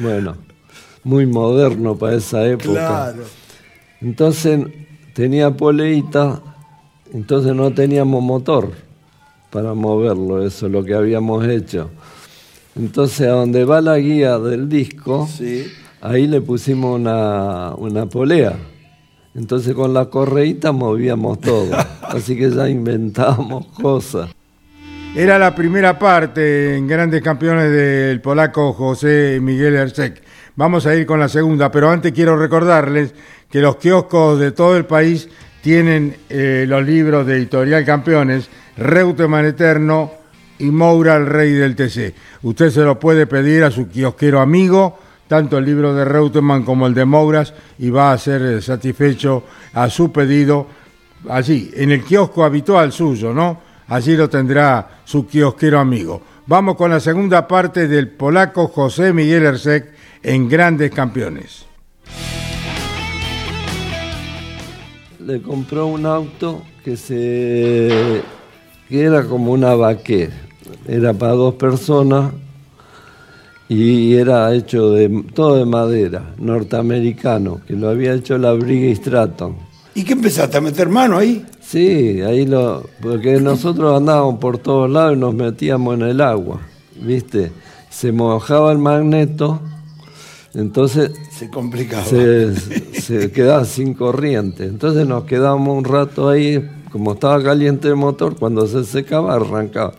[0.00, 0.36] Bueno,
[1.04, 2.72] muy moderno para esa época.
[2.72, 3.24] Claro.
[4.00, 4.60] Entonces
[5.14, 6.40] tenía poleita,
[7.12, 8.70] entonces no teníamos motor
[9.50, 11.90] para moverlo, eso es lo que habíamos hecho.
[12.78, 15.66] Entonces a donde va la guía del disco, Sí.
[16.00, 18.56] ahí le pusimos una, una polea.
[19.34, 21.70] Entonces con la correíta movíamos todo.
[22.02, 24.30] Así que ya inventábamos cosas.
[25.16, 30.22] Era la primera parte en Grandes Campeones del polaco José Miguel Ersek.
[30.54, 33.14] Vamos a ir con la segunda, pero antes quiero recordarles
[33.50, 35.28] que los kioscos de todo el país
[35.62, 40.12] tienen eh, los libros de Editorial Campeones, Reutemann Eterno
[40.58, 42.14] y Moura, el Rey del TC.
[42.42, 46.86] Usted se lo puede pedir a su kiosquero amigo, tanto el libro de Reutemann como
[46.86, 49.44] el de Mouras, y va a ser eh, satisfecho
[49.74, 50.66] a su pedido
[51.28, 53.60] allí, en el kiosco habitual suyo, ¿no?
[53.88, 56.22] Allí lo tendrá su kiosquero amigo.
[56.46, 59.92] Vamos con la segunda parte del polaco José Miguel Ersek
[60.22, 61.68] en Grandes Campeones.
[65.28, 68.22] le compró un auto que se
[68.88, 70.47] que era como una vaquera
[70.88, 72.32] era para dos personas
[73.68, 79.56] y era hecho de todo de madera norteamericano que lo había hecho la Briggs Stratton
[79.94, 81.44] ¿Y qué empezaste a meter mano ahí?
[81.60, 86.60] sí ahí lo porque nosotros andábamos por todos lados y nos metíamos en el agua
[87.00, 87.52] viste
[87.90, 89.60] se mojaba el magneto
[90.54, 92.04] entonces Se complicaba.
[92.04, 92.54] se,
[93.00, 94.64] se quedaba sin corriente.
[94.64, 99.92] Entonces nos quedábamos un rato ahí, como estaba caliente el motor, cuando se secaba arrancaba.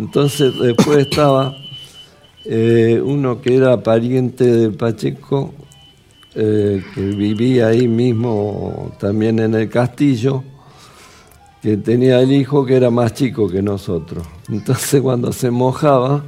[0.00, 1.56] Entonces después estaba
[2.46, 5.52] eh, uno que era pariente de Pacheco,
[6.34, 10.42] eh, que vivía ahí mismo también en el castillo,
[11.60, 14.26] que tenía el hijo que era más chico que nosotros.
[14.48, 16.24] Entonces cuando se mojaba,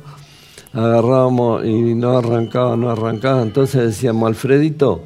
[0.75, 3.43] agarrábamos y no arrancaba, no arrancaba.
[3.43, 5.03] Entonces decíamos, Alfredito,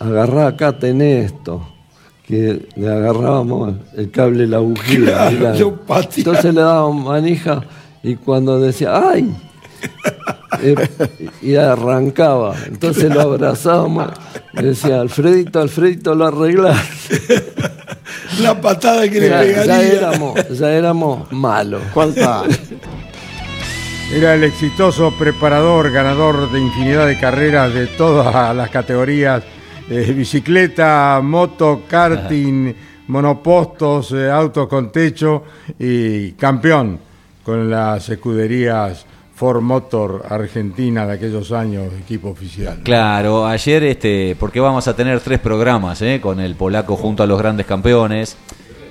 [0.00, 1.71] agarrá acá, tenés esto.
[2.32, 5.04] Que le agarrábamos el cable, la bujía.
[5.04, 7.60] Claro, y la- entonces le dábamos manija
[8.02, 9.30] y cuando decía, ¡ay!
[10.62, 10.76] Eh,
[11.40, 12.54] y arrancaba.
[12.66, 14.08] Entonces lo abrazábamos
[14.52, 16.78] y decía, Alfredito, Alfredito, lo arreglás.
[18.42, 19.92] La patada que le Ya, ya pegaría.
[19.92, 21.82] éramos, ya éramos malos.
[21.94, 22.42] ¿Cuánta?
[24.14, 29.42] Era el exitoso preparador, ganador de infinidad de carreras de todas las categorías,
[29.90, 32.74] eh, bicicleta, moto, karting,
[33.08, 35.44] monopostos, eh, autos con techo
[35.78, 36.98] y campeón
[37.44, 39.04] con las escuderías
[39.34, 42.80] Ford Motor Argentina de aquellos años, equipo oficial.
[42.84, 46.20] Claro, ayer, este, porque vamos a tener tres programas ¿eh?
[46.22, 48.36] con el polaco junto a los grandes campeones.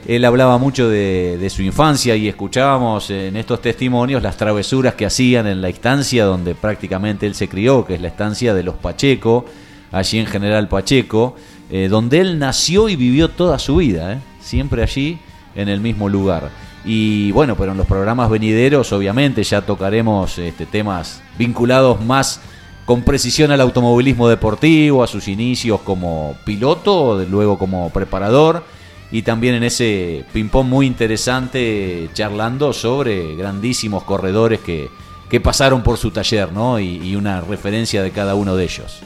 [0.05, 5.05] Él hablaba mucho de, de su infancia y escuchábamos en estos testimonios las travesuras que
[5.05, 8.75] hacían en la estancia donde prácticamente él se crió, que es la estancia de los
[8.75, 9.45] Pacheco,
[9.91, 11.35] allí en General Pacheco,
[11.69, 14.19] eh, donde él nació y vivió toda su vida, ¿eh?
[14.41, 15.19] siempre allí
[15.55, 16.49] en el mismo lugar.
[16.83, 22.41] Y bueno, pero en los programas venideros obviamente ya tocaremos este, temas vinculados más
[22.85, 28.63] con precisión al automovilismo deportivo, a sus inicios como piloto, luego como preparador
[29.11, 34.89] y también en ese ping-pong muy interesante charlando sobre grandísimos corredores que,
[35.29, 36.79] que pasaron por su taller, ¿no?
[36.79, 39.01] Y una referencia de cada uno de ellos.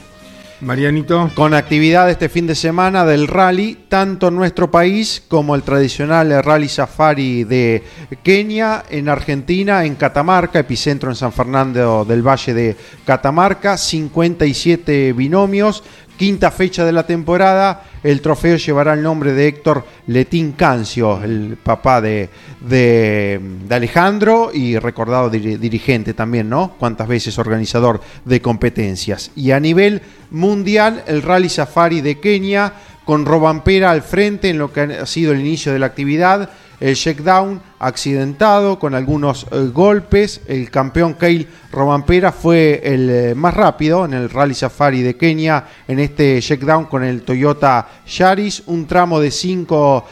[0.60, 1.30] Marianito.
[1.34, 6.68] Con actividad este fin de semana del rally, tanto nuestro país como el tradicional Rally
[6.68, 7.84] Safari de
[8.22, 15.82] Kenia, en Argentina, en Catamarca, epicentro en San Fernando del Valle de Catamarca, 57 binomios,
[16.16, 17.84] quinta fecha de la temporada.
[18.02, 22.28] El trofeo llevará el nombre de Héctor Letín Cancio, el papá de,
[22.60, 23.40] de,
[23.70, 26.74] Alejandro y recordado diri- dirigente también, ¿no?
[26.78, 29.30] Cuántas veces organizador de competencias.
[29.36, 32.72] Y a nivel mundial, el Rally Safari de Kenia,
[33.04, 36.50] con Robampera al frente en lo que ha sido el inicio de la actividad.
[36.78, 40.40] El checkdown accidentado con algunos eh, golpes.
[40.46, 45.64] El campeón Kale Robampera fue el eh, más rápido en el Rally Safari de Kenia
[45.88, 48.62] en este checkdown con el Toyota Yaris.
[48.66, 50.04] Un tramo de 5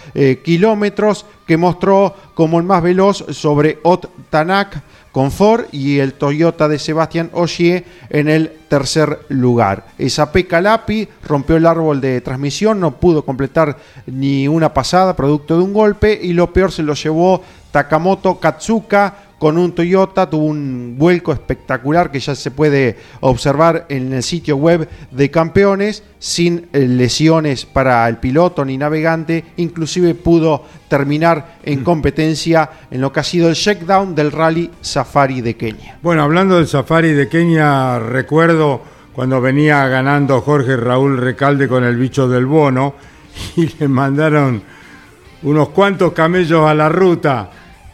[0.42, 4.82] kilómetros que mostró como el más veloz sobre Ot Tanak
[5.14, 9.86] con Ford y el Toyota de Sebastián Ogier en el tercer lugar.
[9.96, 15.62] Esa Calapi rompió el árbol de transmisión, no pudo completar ni una pasada producto de
[15.62, 19.14] un golpe y lo peor se lo llevó Takamoto Katsuka
[19.44, 24.56] con un Toyota, tuvo un vuelco espectacular que ya se puede observar en el sitio
[24.56, 31.84] web de campeones, sin eh, lesiones para el piloto ni navegante, inclusive pudo terminar en
[31.84, 35.98] competencia en lo que ha sido el checkdown del rally Safari de Kenia.
[36.00, 38.80] Bueno, hablando del Safari de Kenia, recuerdo
[39.12, 42.94] cuando venía ganando Jorge Raúl Recalde con el bicho del bono
[43.56, 44.62] y le mandaron
[45.42, 47.50] unos cuantos camellos a la ruta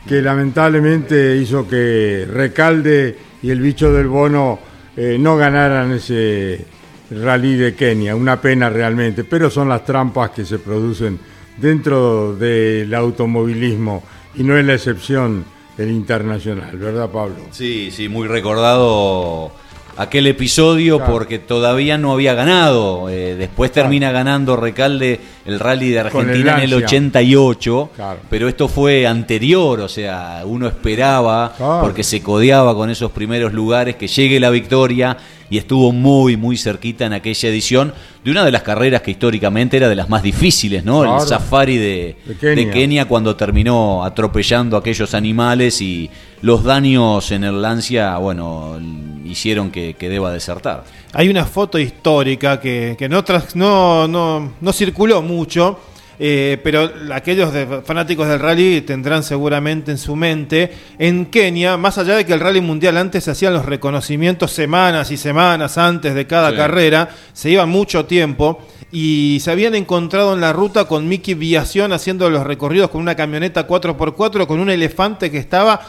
[0.06, 4.58] que lamentablemente hizo que Recalde y el bicho del bono
[4.96, 6.64] eh, no ganaran ese
[7.10, 8.14] rally de Kenia.
[8.14, 11.18] Una pena realmente, pero son las trampas que se producen
[11.56, 14.02] dentro del automovilismo
[14.34, 15.44] y no es la excepción
[15.78, 17.36] el internacional, ¿verdad Pablo?
[17.52, 19.52] Sí, sí, muy recordado
[19.96, 21.12] aquel episodio Claro.
[21.12, 23.08] porque todavía no había ganado.
[23.08, 26.86] Eh, después termina ganando Recalde el rally de el Argentina en el Lancia.
[26.86, 28.20] 88, Claro.
[28.30, 33.96] pero esto fue anterior, o sea, uno esperaba, porque se codeaba con esos primeros lugares,
[33.96, 35.16] que llegue la victoria
[35.50, 37.92] y estuvo muy, muy cerquita en aquella edición
[38.24, 41.00] de una de las carreras que históricamente era de las más difíciles, ¿no?
[41.02, 41.20] Claro.
[41.22, 42.54] El safari de, De Kenia.
[42.66, 46.08] de Kenia cuando terminó atropellando a aquellos animales y
[46.42, 48.78] los daños en el Lancia, bueno,
[49.24, 50.84] hicieron que, que deba desertar.
[51.12, 55.78] Hay una foto histórica que, que no, tras- no, no, no circuló mucho,
[56.22, 60.70] eh, pero aquellos de- fanáticos del rally tendrán seguramente en su mente.
[60.98, 65.10] En Kenia, más allá de que el rally mundial antes se hacían los reconocimientos semanas
[65.10, 66.56] y semanas antes de cada Sí.
[66.56, 68.60] carrera, se iba mucho tiempo.
[68.92, 73.14] Y se habían encontrado en la ruta con Mickey Viación haciendo los recorridos con una
[73.14, 75.80] camioneta 4x4 con un elefante que estaba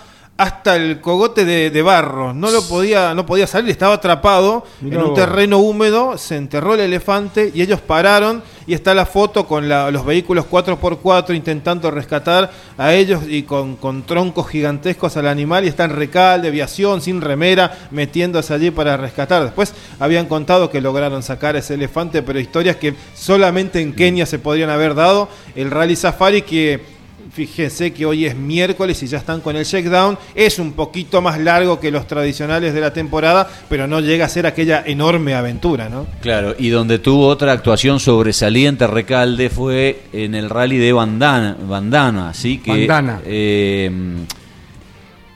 [0.41, 2.33] hasta el cogote de, de barro.
[2.33, 5.15] No lo podía, no podía salir, estaba atrapado Mirá en un vos.
[5.19, 9.91] terreno húmedo, se enterró el elefante y ellos pararon y está la foto con la-
[9.91, 15.67] los vehículos 4x4 intentando rescatar a ellos y con, con troncos gigantescos al animal y
[15.67, 19.43] están recalde, aviación, sin remera, metiéndose allí para rescatar.
[19.43, 24.39] Después habían contado que lograron sacar ese elefante, pero historias que solamente en Kenia se
[24.39, 25.29] podrían haber dado.
[25.55, 26.99] El Rally Safari que
[27.31, 30.17] Fíjense que hoy es miércoles y ya están con el checkdown.
[30.35, 34.29] Es un poquito más largo que los tradicionales de la temporada, pero no llega a
[34.29, 36.07] ser aquella enorme aventura, ¿no?
[36.21, 42.29] Claro, y donde tuvo otra actuación sobresaliente Recalde fue en el rally de Bandana, Bandana
[42.29, 43.21] así que Bandana.
[43.25, 43.89] eh,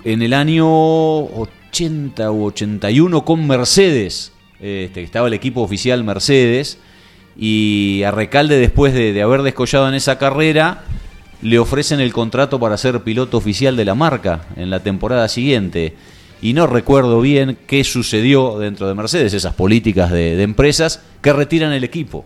[0.03, 6.77] en el año 80 u 81 con Mercedes, este, que estaba el equipo oficial Mercedes,
[7.37, 10.83] y a Recalde después de, de haber descollado en esa carrera,
[11.41, 15.93] le ofrecen el contrato para ser piloto oficial de la marca en la temporada siguiente.
[16.41, 21.71] Y no recuerdo bien qué sucedió dentro de Mercedes, esas políticas de, empresas que retiran
[21.71, 22.25] el equipo.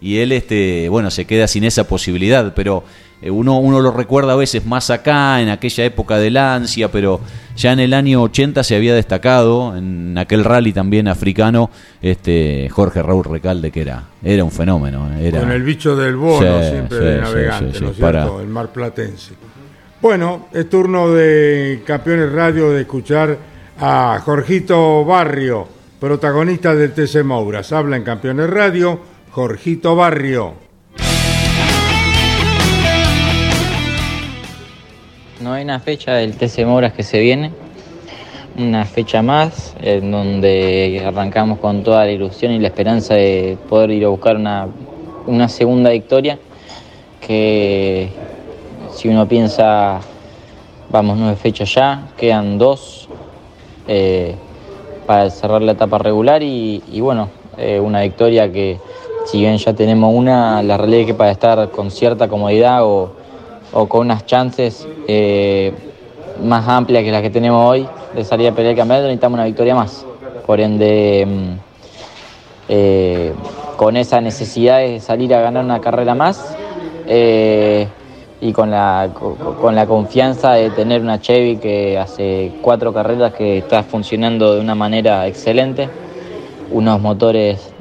[0.00, 2.84] Y él, este, bueno, se queda sin esa posibilidad, pero
[3.22, 7.20] uno, uno lo recuerda a veces más acá, en aquella época del ansia, pero
[7.56, 13.02] ya en el año 80 se había destacado, en aquel rally también africano, este Jorge
[13.02, 15.10] Raúl Recalde, que era, era un fenómeno.
[15.18, 18.40] Era, Con el bicho del bono, Sí, siempre sí, de navegante, sí, ¿no para- cierto?
[18.40, 19.34] El mar platense.
[20.00, 23.36] Bueno, es turno de Campeones Radio de escuchar
[23.78, 25.68] a Jorgito Barrio,
[26.00, 27.70] protagonista del TC Mouras.
[27.72, 28.98] Habla en Campeones Radio,
[29.30, 30.69] Jorgito Barrio.
[35.40, 37.50] No hay una fecha del TC Moras que se viene,
[38.58, 43.90] una fecha más en donde arrancamos con toda la ilusión y la esperanza de poder
[43.92, 44.68] ir a buscar una,
[45.26, 46.38] una segunda victoria
[47.26, 48.10] que
[48.92, 50.00] si uno piensa,
[50.90, 53.08] vamos nueve fechas ya, quedan dos
[53.88, 54.34] eh,
[55.06, 57.28] para cerrar la etapa regular y, bueno,
[57.58, 58.78] Eh, una victoria que,
[59.26, 63.19] si bien ya tenemos una, la realidad es que para estar con cierta comodidad o,
[63.72, 65.72] o con unas chances eh,
[66.42, 69.44] más amplias que las que tenemos hoy de salir a pelear el campeonato, necesitamos una
[69.44, 70.06] victoria más.
[70.46, 71.52] Por ende, mm,
[72.68, 73.34] eh,
[73.76, 76.58] con esa necesidad de salir a ganar una carrera más
[77.06, 77.88] eh,
[78.40, 83.32] y con la, co- con la confianza de tener una Chevy que hace cuatro carreras
[83.32, 85.88] que está funcionando de una manera excelente,
[86.70, 87.74] unos motores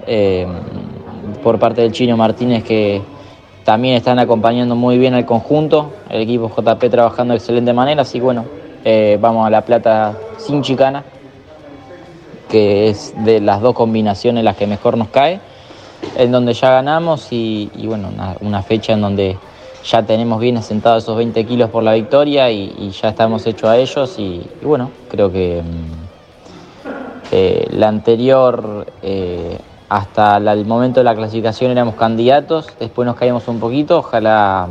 [1.42, 3.02] por parte del chino Martínez que
[3.70, 8.18] también están acompañando muy bien al conjunto, el equipo JP trabajando de excelente manera, así
[8.18, 8.46] que bueno,
[8.84, 11.04] eh, vamos a La Plata sin chicana,
[12.50, 15.40] que es de las dos combinaciones las que mejor nos cae,
[16.18, 18.10] en donde ya ganamos y, bueno,
[18.42, 19.38] una, fecha en donde
[19.86, 23.78] ya tenemos bien asentados esos 20 kilos por la victoria y, ya estamos hechos a
[23.78, 26.10] ellos y, y bueno, creo que mm,
[27.34, 29.60] eh, la anterior, eh,
[29.90, 34.68] hasta el momento de la clasificación éramos candidatos, después nos caímos un poquito, ojalá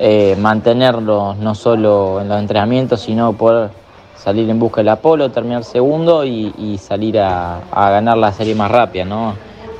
[0.00, 3.70] eh, mantenerlo no solo en los entrenamientos, sino poder
[4.16, 9.04] salir en busca del Apolo, terminar segundo y, salir a, ganar la serie más rápida,
[9.04, 9.34] ¿no?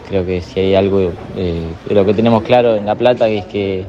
[0.08, 1.00] Creo que si hay algo
[1.36, 3.86] eh, lo que tenemos claro en La Plata, que es que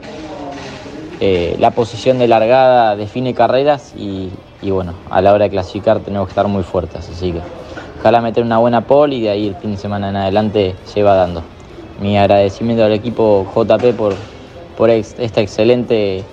[1.19, 5.99] eh, la posición de largada define carreras y, y bueno, a la hora de clasificar
[5.99, 7.64] tenemos que estar muy fuertes, así que
[8.05, 11.01] ojalá meter una buena pole y de ahí el fin de semana en adelante se
[11.01, 11.41] va dando.
[11.99, 14.13] Mi agradecimiento al equipo JP por,
[14.77, 16.23] por esta excelente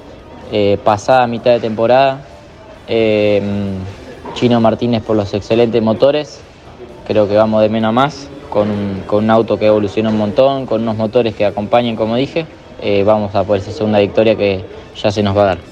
[0.53, 2.21] eh, pasada mitad de temporada.
[2.89, 3.41] Eh,
[4.35, 6.43] Chino Martínez por los excelentes motores.
[7.07, 10.19] Creo que vamos de menos a más, con un, con un auto que evoluciona un
[10.19, 12.45] montón, con unos motores que acompañen, como dije.
[12.83, 14.63] Eh, vamos a por esa segunda victoria que
[15.03, 15.72] ya se nos va a dar.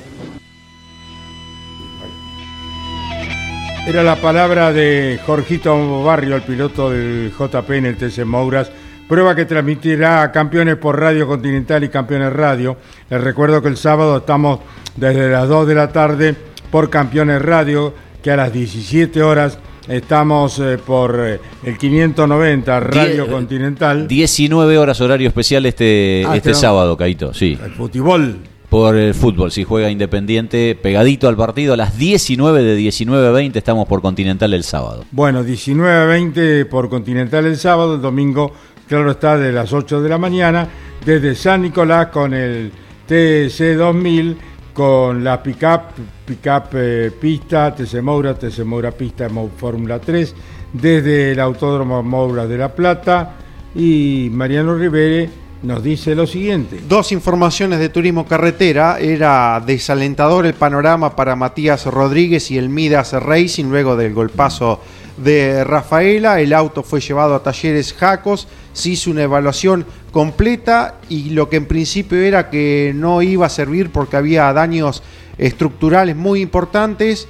[3.86, 8.70] Era la palabra de Jorgito Barrio, el piloto del JP en el TC Mouras.
[9.08, 12.76] Prueba que transmitirá a Campeones por Radio Continental y Campeones Radio.
[13.08, 14.60] Les recuerdo que el sábado estamos
[14.96, 16.36] desde las 2 de la tarde
[16.70, 19.58] por Campeones Radio, que a las 17 horas
[19.88, 24.06] estamos eh, por eh, el 590 Radio Die- Continental.
[24.06, 27.58] 19 horas horario especial este, Ah, este este sábado, Caito, sí.
[27.60, 28.36] El fútbol.
[28.70, 33.30] Por el fútbol, si juega Independiente, pegadito al partido, a las 19 de 19 a
[33.32, 35.04] 20 estamos por Continental el sábado.
[35.10, 38.52] Bueno, 19 a 20 por Continental el sábado, el domingo,
[38.86, 40.68] claro está, de las 8 de la mañana,
[41.04, 42.70] desde San Nicolás con el
[43.08, 44.36] TC 2000,
[44.72, 45.80] con la pickup,
[46.24, 50.32] pickup eh, pista, TC Moura, TC Moura pista, Fórmula 3,
[50.74, 53.34] desde el Autódromo Moura de La Plata,
[53.74, 55.28] y Mariano Rivere
[55.62, 56.80] nos dice lo siguiente.
[56.88, 58.98] Dos informaciones de turismo carretera.
[58.98, 64.80] Era desalentador el panorama para Matías Rodríguez y el Midas Racing luego del golpazo
[65.18, 66.40] de Rafaela.
[66.40, 68.48] El auto fue llevado a talleres Jacos.
[68.72, 73.50] Se hizo una evaluación completa y lo que en principio era que no iba a
[73.50, 75.02] servir porque había daños
[75.36, 77.28] estructurales muy importantes.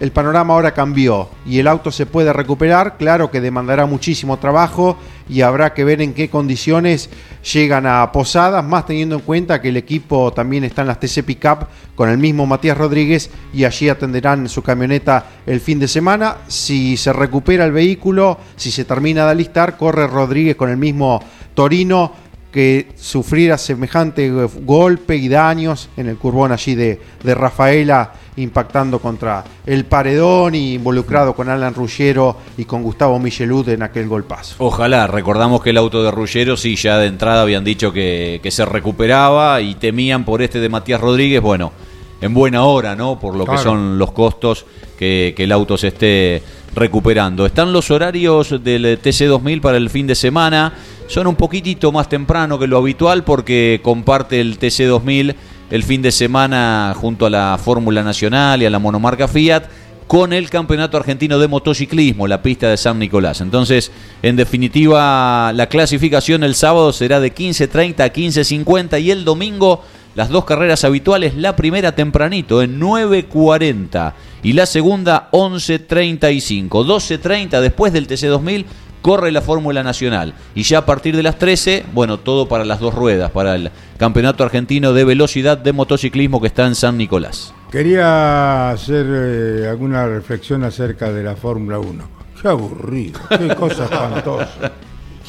[0.00, 4.96] El panorama ahora cambió y el auto se puede recuperar, claro que demandará muchísimo trabajo
[5.28, 7.10] y habrá que ver en qué condiciones
[7.52, 11.24] llegan a Posadas, más teniendo en cuenta que el equipo también está en las TC
[11.24, 16.38] Pickup con el mismo Matías Rodríguez y allí atenderán su camioneta el fin de semana.
[16.48, 21.22] Si se recupera el vehículo, si se termina de alistar, corre Rodríguez con el mismo
[21.54, 28.98] Torino que sufriera semejante golpe y daños en el curbón allí de, de Rafaela, impactando
[28.98, 34.56] contra el paredón y involucrado con Alan Ruggiero y con Gustavo Michelud en aquel golpazo.
[34.58, 38.50] Ojalá, recordamos que el auto de Ruggero sí, ya de entrada habían dicho que, que
[38.50, 41.72] se recuperaba y temían por este de Matías Rodríguez, bueno,
[42.20, 43.18] en buena hora, ¿no?
[43.18, 44.66] Por lo que son los costos
[44.98, 46.42] que, que el auto se esté
[46.74, 47.46] recuperando.
[47.46, 50.74] Están los horarios del TC2000 para el fin de semana,
[51.06, 55.34] son un poquitito más temprano que lo habitual porque comparte el TC2000
[55.70, 59.64] el fin de semana junto a la Fórmula Nacional y a la monomarca Fiat
[60.06, 63.42] con el Campeonato Argentino de Motociclismo, la pista de San Nicolás.
[63.42, 63.92] Entonces,
[64.22, 69.82] en definitiva, la clasificación el sábado será de 15.30 a 15.50 y el domingo
[70.14, 76.68] las dos carreras habituales, la primera tempranito en 9.40 y la segunda 11.35.
[76.68, 78.64] 12.30 después del TC2000
[79.02, 82.80] corre la Fórmula Nacional y ya a partir de las 13, bueno, todo para las
[82.80, 87.52] dos ruedas, para el Campeonato Argentino de Velocidad de Motociclismo que está en San Nicolás.
[87.70, 92.08] Quería hacer eh, alguna reflexión acerca de la Fórmula 1.
[92.40, 94.72] Qué aburrido, qué cosa espantosa.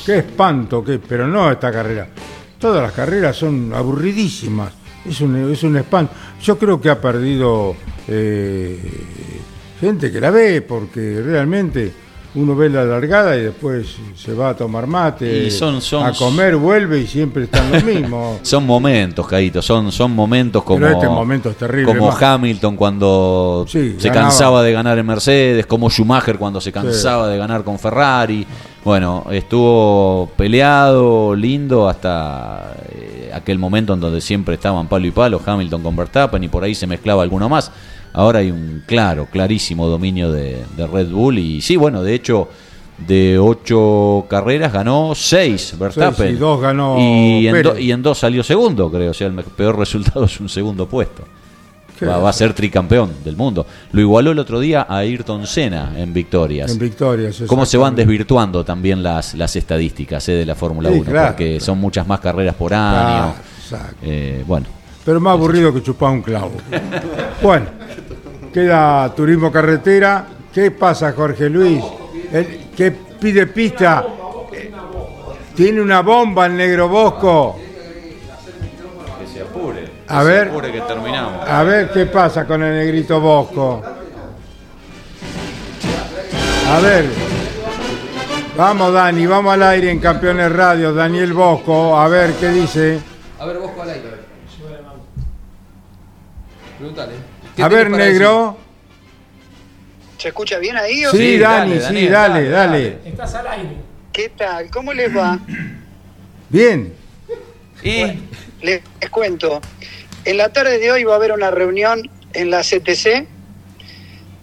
[0.05, 2.07] Qué espanto, qué, pero no esta carrera.
[2.57, 4.73] Todas las carreras son aburridísimas.
[5.05, 6.13] Es un, es un espanto.
[6.41, 7.75] Yo creo que ha perdido
[8.07, 8.79] eh,
[9.79, 11.93] gente que la ve porque realmente
[12.35, 16.13] uno ve la largada y después se va a tomar mate, Y son- son- a
[16.13, 18.39] comer, vuelve y siempre están los mismos.
[18.43, 22.21] Son momentos, Caíto, son, son momentos como, Pero este momento es terrible, como más.
[22.21, 24.27] Hamilton cuando Sí, se ganaba.
[24.27, 28.45] cansaba de ganar en Mercedes, como Schumacher cuando se cansaba de ganar con Ferrari.
[28.85, 35.41] Bueno, estuvo peleado, lindo, hasta eh, aquel momento en donde siempre estaban palo y palo,
[35.45, 37.71] Hamilton con Verstappen y por ahí se mezclaba alguno más.
[38.19, 42.47] Ahora hay un claro, clarísimo dominio de, de Red Bull y sí, bueno, de hecho...
[43.07, 46.33] De ocho carreras ganó seis Verstappen.
[46.33, 47.85] Y dos ganó Y en, do- Pérez.
[47.85, 49.11] y en dos salió segundo, creo.
[49.11, 51.23] O sea, el peor resultado es un segundo puesto.
[52.05, 53.65] Va, va a ser tricampeón del mundo.
[53.93, 56.71] Lo igualó el otro día a Ayrton Senna en victorias.
[56.73, 57.41] En victorias.
[57.47, 61.09] ¿Cómo se van desvirtuando también las, las estadísticas eh, de la Fórmula Sí, 1?
[61.09, 62.91] claro, porque son muchas más carreras por año.
[62.91, 63.95] Claro, exacto.
[64.03, 64.65] Eh, bueno,
[65.05, 66.51] Pero más aburrido que chupar un clavo.
[67.41, 67.67] Bueno,
[68.63, 70.25] queda turismo carretera.
[70.53, 71.81] ¿Qué pasa, Jorge Luis?
[72.31, 74.05] El que pide pista.
[74.51, 74.71] eh,
[75.55, 77.57] Tiene una bomba el negro Bosco.
[79.19, 79.89] que se apure.
[80.07, 80.49] A ver.
[80.49, 81.47] que terminamos.
[81.47, 83.81] A ver qué pasa con el negrito Bosco.
[86.67, 87.05] A ver.
[88.57, 90.93] Vamos, Dani, vamos al aire en Campeones Radio.
[90.93, 92.99] Daniel Bosco, a ver qué dice.
[93.39, 94.09] A ver, vos al aire.
[96.77, 97.28] Preguntale.
[97.59, 98.57] ¿Qué A ver, para negro.
[100.17, 101.05] ¿Se escucha bien ahí?
[101.05, 102.97] o- Sí, Sí, Dani, dale, sí, Daniel, dale, dale, dale.
[104.13, 104.69] ¿Qué tal?
[104.69, 105.37] ¿Cómo les va?
[106.47, 106.93] Bien.
[107.83, 108.03] Y
[108.61, 108.81] Les
[109.11, 109.59] cuento.
[110.23, 113.27] En la tarde de hoy va a haber una reunión en la CTC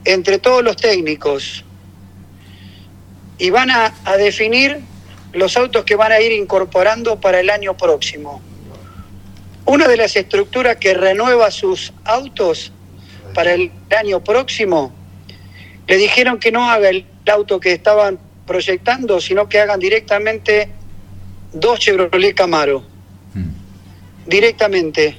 [0.05, 1.65] entre todos los técnicos
[3.39, 4.81] y van a, a definir
[5.33, 8.43] los autos que van a ir incorporando para el año próximo.
[9.65, 12.73] Una de las estructuras que renueva sus autos
[13.37, 14.95] para el año próximo,
[15.87, 20.71] le dijeron que no haga el auto que estaban proyectando, sino que hagan directamente
[21.53, 22.83] dos Chevrolet Camaro.
[24.27, 25.19] Directamente.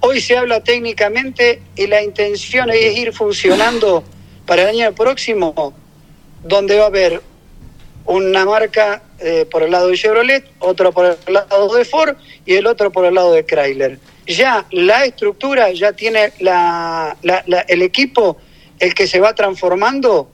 [0.00, 4.04] Hoy se habla técnicamente y la intención es ir funcionando
[4.44, 5.72] para el año próximo,
[6.44, 7.22] donde va a haber
[8.04, 12.52] una marca eh, por el lado de Chevrolet, otro por el lado de Ford y
[12.52, 13.98] el otro por el lado de Chrysler.
[14.26, 18.36] Ya la estructura, ya tiene la, la- la- el equipo,
[18.78, 20.28] el que se va transformando,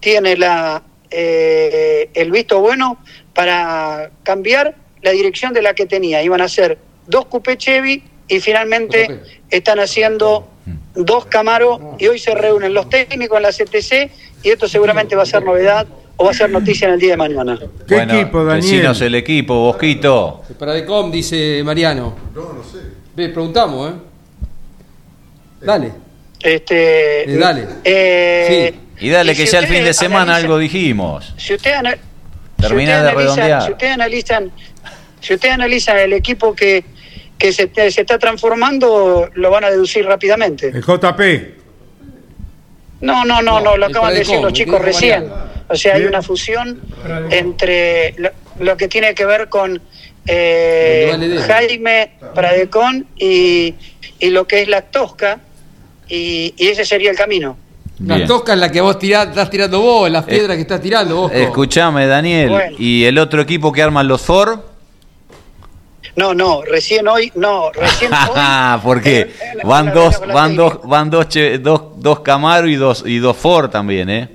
[0.00, 2.98] tiene la, eh, el visto bueno
[3.34, 6.22] para cambiar la dirección de la que tenía.
[6.22, 9.20] Iban a ser dos Coupé Chevy y finalmente
[9.50, 10.48] están haciendo
[10.94, 14.10] dos Camaro y hoy se reúnen los técnicos en la CTC
[14.42, 15.86] y esto seguramente va a ser novedad
[16.16, 17.58] o va a ser noticia en el día de mañana.
[17.86, 18.62] ¿Qué bueno, equipo, Daniel?
[18.62, 20.42] decinos el equipo, Bosquito.
[20.58, 22.14] Para Decom, dice Mariano.
[22.34, 22.97] No, no sé.
[23.26, 23.94] Preguntamos, ¿eh?
[25.60, 25.92] Dale.
[26.40, 27.66] Este, Eh, dale.
[27.84, 31.34] eh, Y dale que si sea el fin de semana, analizan- algo dijimos.
[31.36, 31.98] Si ustedes Termina
[32.58, 33.62] si de ustedes analizan- redondear.
[33.64, 34.52] Si ustedes analizan,
[35.20, 36.84] si ustedes analizan el equipo que,
[37.36, 40.68] que se, se está transformando, lo van a deducir rápidamente.
[40.68, 41.54] El JP.
[43.00, 45.28] No, no, no, no, lo acaban de decir los chicos recién.
[45.68, 46.80] O sea, hay una fusión
[47.30, 49.80] entre lo, lo que tiene que ver con
[50.28, 53.74] eh, Jaime Pradecón y,
[54.18, 55.40] y lo que es la Tosca,
[56.08, 57.56] y, y ese sería el camino.
[58.04, 58.28] La Bien.
[58.28, 61.32] tosca es la que vos tirás, estás tirando vos, las piedras que estás tirando vos.
[61.34, 62.48] Escuchame, Daniel.
[62.50, 62.76] Bueno.
[62.78, 64.60] ¿Y el otro equipo que arman los Ford?
[66.14, 68.80] No, no, recién hoy, no, recién hoy.
[68.84, 69.20] ¿Por qué?
[69.20, 72.68] eh, la- Van la- dos, la- la- van dos, van dos, che- dos, dos Camaro
[72.68, 74.28] y dos, y dos Ford también, ¿eh?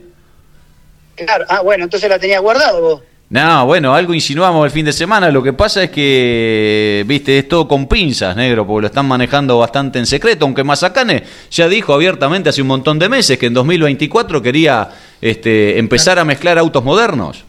[1.15, 3.01] Claro, ah, bueno, entonces la tenía guardado vos.
[3.33, 5.31] No, bueno, algo insinuamos el fin de semana.
[5.31, 9.57] Lo que pasa es que, viste, es todo con pinzas, negro, porque lo están manejando
[9.57, 10.45] bastante en secreto.
[10.45, 14.87] Aunque Mazacane ya dijo abiertamente hace un montón de meses que en 2024 quería
[15.19, 17.43] este, empezar a mezclar autos modernos.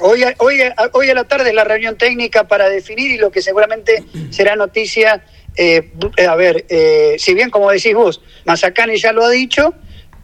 [0.00, 0.58] Hoy, hoy,
[0.94, 4.56] hoy a la tarde es la reunión técnica para definir y lo que seguramente será
[4.56, 5.24] noticia.
[5.56, 9.74] eh, eh, a ver, eh, si bien como decís vos, Mazacane ya lo ha dicho,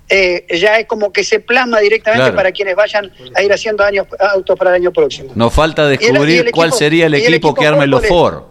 [0.09, 2.37] eh, ya es como que se plasma directamente Claro.
[2.37, 5.33] para quienes vayan a ir haciendo años, autos para el año próximo.
[5.35, 8.43] Nos falta el- y descubrir el cuál equipo- sería el equipo, que arme los Ford.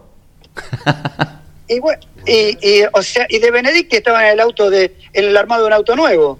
[1.69, 5.25] Y, bueno, y, y, o sea, y de Benedict estaba en el auto de, en
[5.25, 6.39] el armado de un auto nuevo.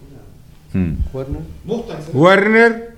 [0.72, 0.93] Hmm,
[2.13, 2.93] Werner.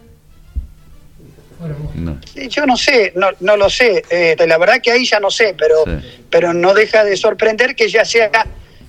[1.96, 2.18] no.
[2.34, 4.04] Sí, Yo no sé, no, no lo sé.
[4.10, 6.24] eh, la verdad que ahí ya no sé, pero, Sí.
[6.30, 8.30] pero no deja de sorprender que ya sea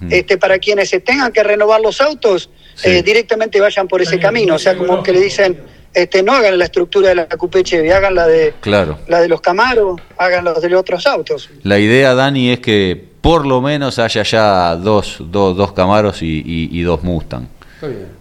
[0.00, 0.12] Mm.
[0.12, 2.48] este, para quienes se tengan que renovar los autos,
[2.82, 2.88] Sí.
[2.90, 4.54] eh, directamente vayan por ese camino.
[4.54, 5.58] O sea, como que le dicen,
[5.92, 8.98] este, no hagan la estructura de la Coupé Chevy, hagan la de, Claro.
[9.08, 11.50] la de los Camaros, hagan los de los otros autos.
[11.62, 16.42] La idea, Dani, es que por lo menos haya ya dos, dos, dos Camaros y,
[16.46, 17.46] y- y dos Mustang.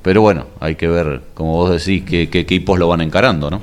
[0.02, 3.62] Pero bueno, hay que ver, como vos decís, qué, qué equipos lo van encarando, ¿no?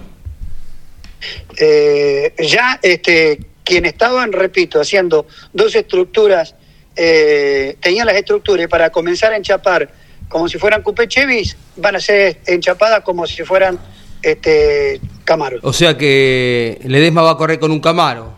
[1.59, 6.55] Eh, ya este, quien estaban, repito, haciendo dos estructuras,
[6.95, 9.89] eh, tenían las estructuras y para comenzar a enchapar
[10.29, 13.79] como si fueran Coupé Chevys, van a ser enchapadas como si fueran
[14.23, 15.59] este Camaro.
[15.63, 18.35] O sea que Ledesma va a correr con un Camaro.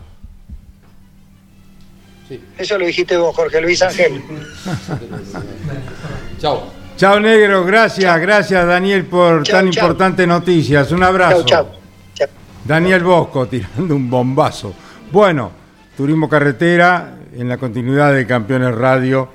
[2.57, 4.21] Eso lo dijiste vos, Jorge Luis Ángel.
[6.39, 6.71] Chao.
[6.95, 7.65] Chao, negro.
[7.65, 9.85] Gracias, gracias, Daniel, por Chao, tan chao.
[9.85, 10.91] importantes noticias.
[10.91, 11.43] Un abrazo.
[11.45, 11.67] Chau,
[12.13, 12.27] chau.
[12.65, 14.73] Daniel Bosco tirando un bombazo.
[15.11, 15.51] Bueno,
[15.95, 19.29] Turismo Carretera en la continuidad de Campeones Radio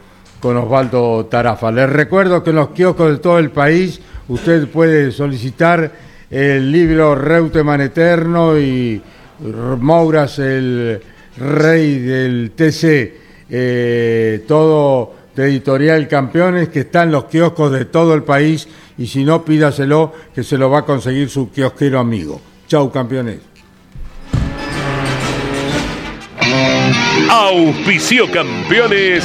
[0.45, 1.73] con Osvaldo Tarafa.
[1.73, 5.91] Les recuerdo que en los kioscos de todo el país usted puede solicitar
[6.31, 9.01] el libro Reutemann Eterno y
[9.81, 11.01] Mouras, el
[11.39, 13.15] rey del TC.
[13.49, 18.69] eh, todo de Editorial Campeones que está en los kioscos de todo el país
[18.99, 22.39] y si no pídaselo que se lo va a conseguir su kiosquero amigo.
[22.69, 23.39] Chau campeones.
[27.31, 29.25] Auspicio campeones.